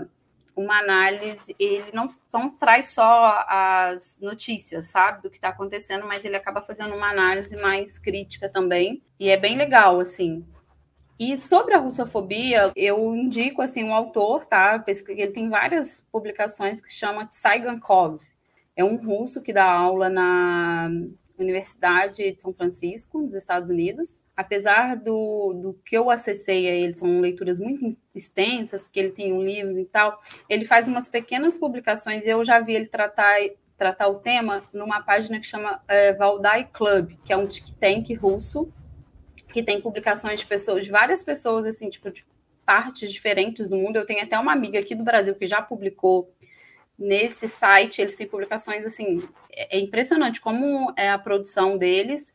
[0.56, 6.24] uma análise, ele não, não traz só as notícias, sabe, do que está acontecendo, mas
[6.24, 10.44] ele acaba fazendo uma análise mais crítica também, e é bem legal, assim.
[11.18, 16.92] E sobre a russofobia, eu indico, assim, um autor, tá, ele tem várias publicações que
[16.92, 18.20] chama Saigankov,
[18.74, 20.90] é um russo que dá aula na
[21.38, 24.22] Universidade de São Francisco, nos Estados Unidos.
[24.36, 29.32] Apesar do, do que eu acessei a ele, são leituras muito extensas, porque ele tem
[29.32, 33.36] um livro e tal, ele faz umas pequenas publicações e eu já vi ele tratar,
[33.76, 38.14] tratar o tema numa página que chama é, Valdai Club, que é um think tank
[38.14, 38.72] russo,
[39.52, 42.24] que tem publicações de pessoas, de várias pessoas, assim, tipo, de
[42.66, 43.96] partes diferentes do mundo.
[43.96, 46.34] Eu tenho até uma amiga aqui do Brasil que já publicou
[46.98, 52.32] nesse site eles têm publicações assim, é, é impressionante como é a produção deles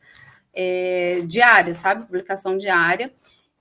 [0.54, 2.06] é, diária, sabe?
[2.06, 3.12] Publicação diária.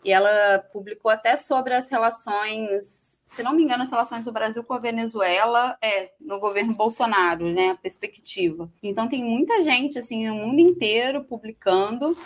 [0.04, 4.64] E ela publicou até sobre as relações, se não me engano, as relações do Brasil
[4.64, 7.70] com a Venezuela é, no governo Bolsonaro, né?
[7.70, 8.68] A perspectiva.
[8.82, 12.18] Então tem muita gente assim no mundo inteiro publicando.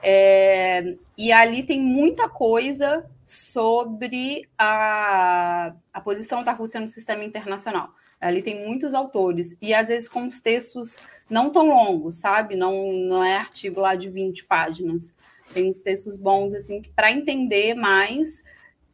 [0.00, 7.90] É, e ali tem muita coisa sobre a, a posição da Rússia no sistema internacional.
[8.24, 10.98] Ali tem muitos autores, e às vezes com os textos
[11.28, 12.56] não tão longos, sabe?
[12.56, 15.14] Não, não é artigo lá de 20 páginas.
[15.52, 18.44] Tem uns textos bons, assim, para entender mais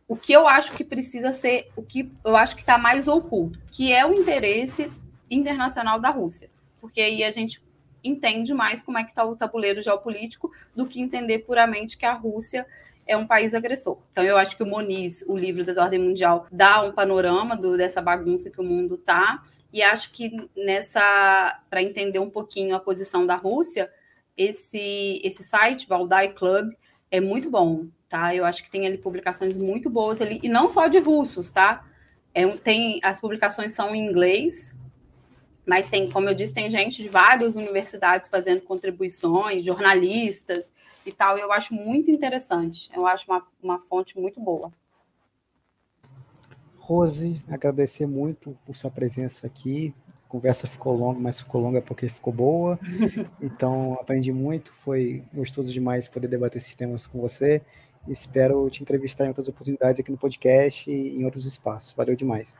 [0.08, 3.60] o que eu acho que precisa ser, o que eu acho que está mais oculto,
[3.70, 4.90] que é o interesse
[5.30, 6.50] internacional da Rússia.
[6.80, 7.62] Porque aí a gente
[8.02, 12.14] entende mais como é que está o tabuleiro geopolítico do que entender puramente que a
[12.14, 12.66] Rússia
[13.10, 13.98] é um país agressor.
[14.12, 17.76] Então, eu acho que o Moniz, o livro da Ordem Mundial, dá um panorama do,
[17.76, 19.42] dessa bagunça que o mundo está.
[19.72, 23.90] E acho que nessa, para entender um pouquinho a posição da Rússia,
[24.36, 26.72] esse, esse site, Valdai Club,
[27.10, 28.32] é muito bom, tá?
[28.32, 31.84] Eu acho que tem ali publicações muito boas ali, e não só de russos, tá?
[32.32, 34.72] É, tem, as publicações são em inglês,
[35.70, 40.72] mas tem, como eu disse, tem gente de várias universidades fazendo contribuições, jornalistas
[41.06, 42.90] e tal, e eu acho muito interessante.
[42.92, 44.72] Eu acho uma, uma fonte muito boa.
[46.76, 49.94] Rose, agradecer muito por sua presença aqui.
[50.26, 52.76] A conversa ficou longa, mas ficou longa porque ficou boa.
[53.40, 57.62] Então, aprendi muito, foi gostoso demais poder debater esses temas com você.
[58.08, 61.92] Espero te entrevistar em outras oportunidades aqui no podcast e em outros espaços.
[61.92, 62.58] Valeu demais.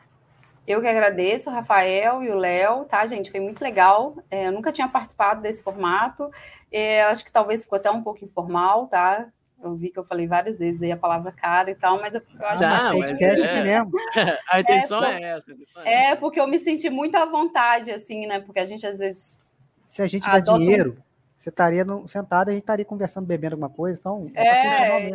[0.67, 3.31] Eu que agradeço, o Rafael e o Léo, tá, gente?
[3.31, 4.17] Foi muito legal.
[4.31, 6.31] É, eu nunca tinha participado desse formato.
[6.71, 9.29] É, acho que talvez ficou até um pouco informal, tá?
[9.63, 12.23] Eu vi que eu falei várias vezes aí a palavra cara e tal, mas eu,
[12.39, 13.91] eu acho Não, que podcast é, assim mesmo.
[14.51, 15.53] A intenção é, é essa.
[15.53, 18.41] Intenção é, é, porque eu me senti muito à vontade, assim, né?
[18.41, 19.53] Porque a gente às vezes.
[19.85, 21.03] Se a gente dá dinheiro, um...
[21.35, 24.31] você estaria no, sentado e a gente estaria conversando, bebendo alguma coisa, então.
[24.35, 25.11] É,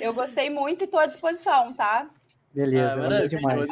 [0.00, 2.08] eu gostei muito e estou à disposição, tá?
[2.52, 3.68] Beleza, ah, valeu demais.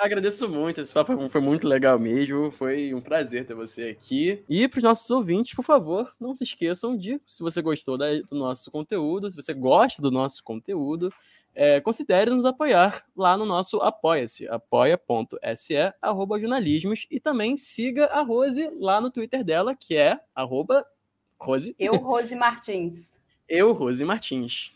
[0.00, 4.42] Agradeço muito, esse papo foi muito legal mesmo, foi um prazer ter você aqui.
[4.48, 8.36] E para os nossos ouvintes, por favor, não se esqueçam de, se você gostou do
[8.36, 11.12] nosso conteúdo, se você gosta do nosso conteúdo,
[11.54, 18.22] é, considere nos apoiar lá no nosso Apoia-se, apoia.se, arroba jornalismos, e também siga a
[18.22, 20.84] Rose lá no Twitter dela, que é arroba
[21.40, 21.74] Rose.
[21.78, 23.16] Eu, Rose Martins.
[23.48, 24.75] Eu, Rose Martins.